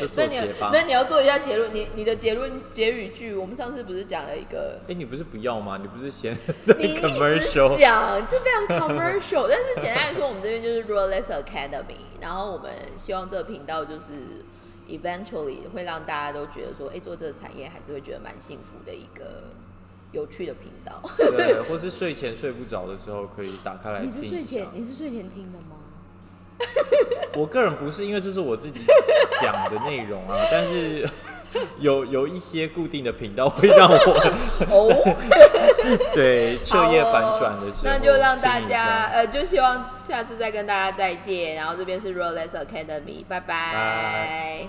[0.00, 0.38] 就 那你。
[0.72, 5.78] 那你要做一下结论，你你的结论结语句，我们上次不是讲了一个哎、你不是不要吗？
[5.80, 6.36] 你不是嫌
[6.78, 7.78] 你一直 commercial？
[7.78, 9.46] 讲，这非常 commercial。
[9.48, 14.12] 但是简单来说，我们这边就是 Rollless Academy，然后我们希望这个频道就是
[14.88, 19.44] eventually 会让大家都觉得说，哎、做这个产业还是会觉得蛮幸福的一个
[20.12, 21.00] 有趣的频道。
[21.18, 24.28] 对，或是睡前睡不着的时候可以打开来听你是。
[24.28, 25.76] 睡前你是睡前听的吗？
[27.34, 28.80] 我个人不是，因为这是我自己
[29.40, 31.08] 讲的内容啊， 但是
[31.78, 33.96] 有有一些固定的频道会让我
[34.70, 35.16] 哦，
[36.14, 39.10] 对彻夜反转的时候那就让大听一家下。
[39.12, 41.54] 呃，就希望下次再跟大家再见。
[41.54, 43.72] 然后这边是 Rolex Academy，拜拜。
[43.72, 44.68] 拜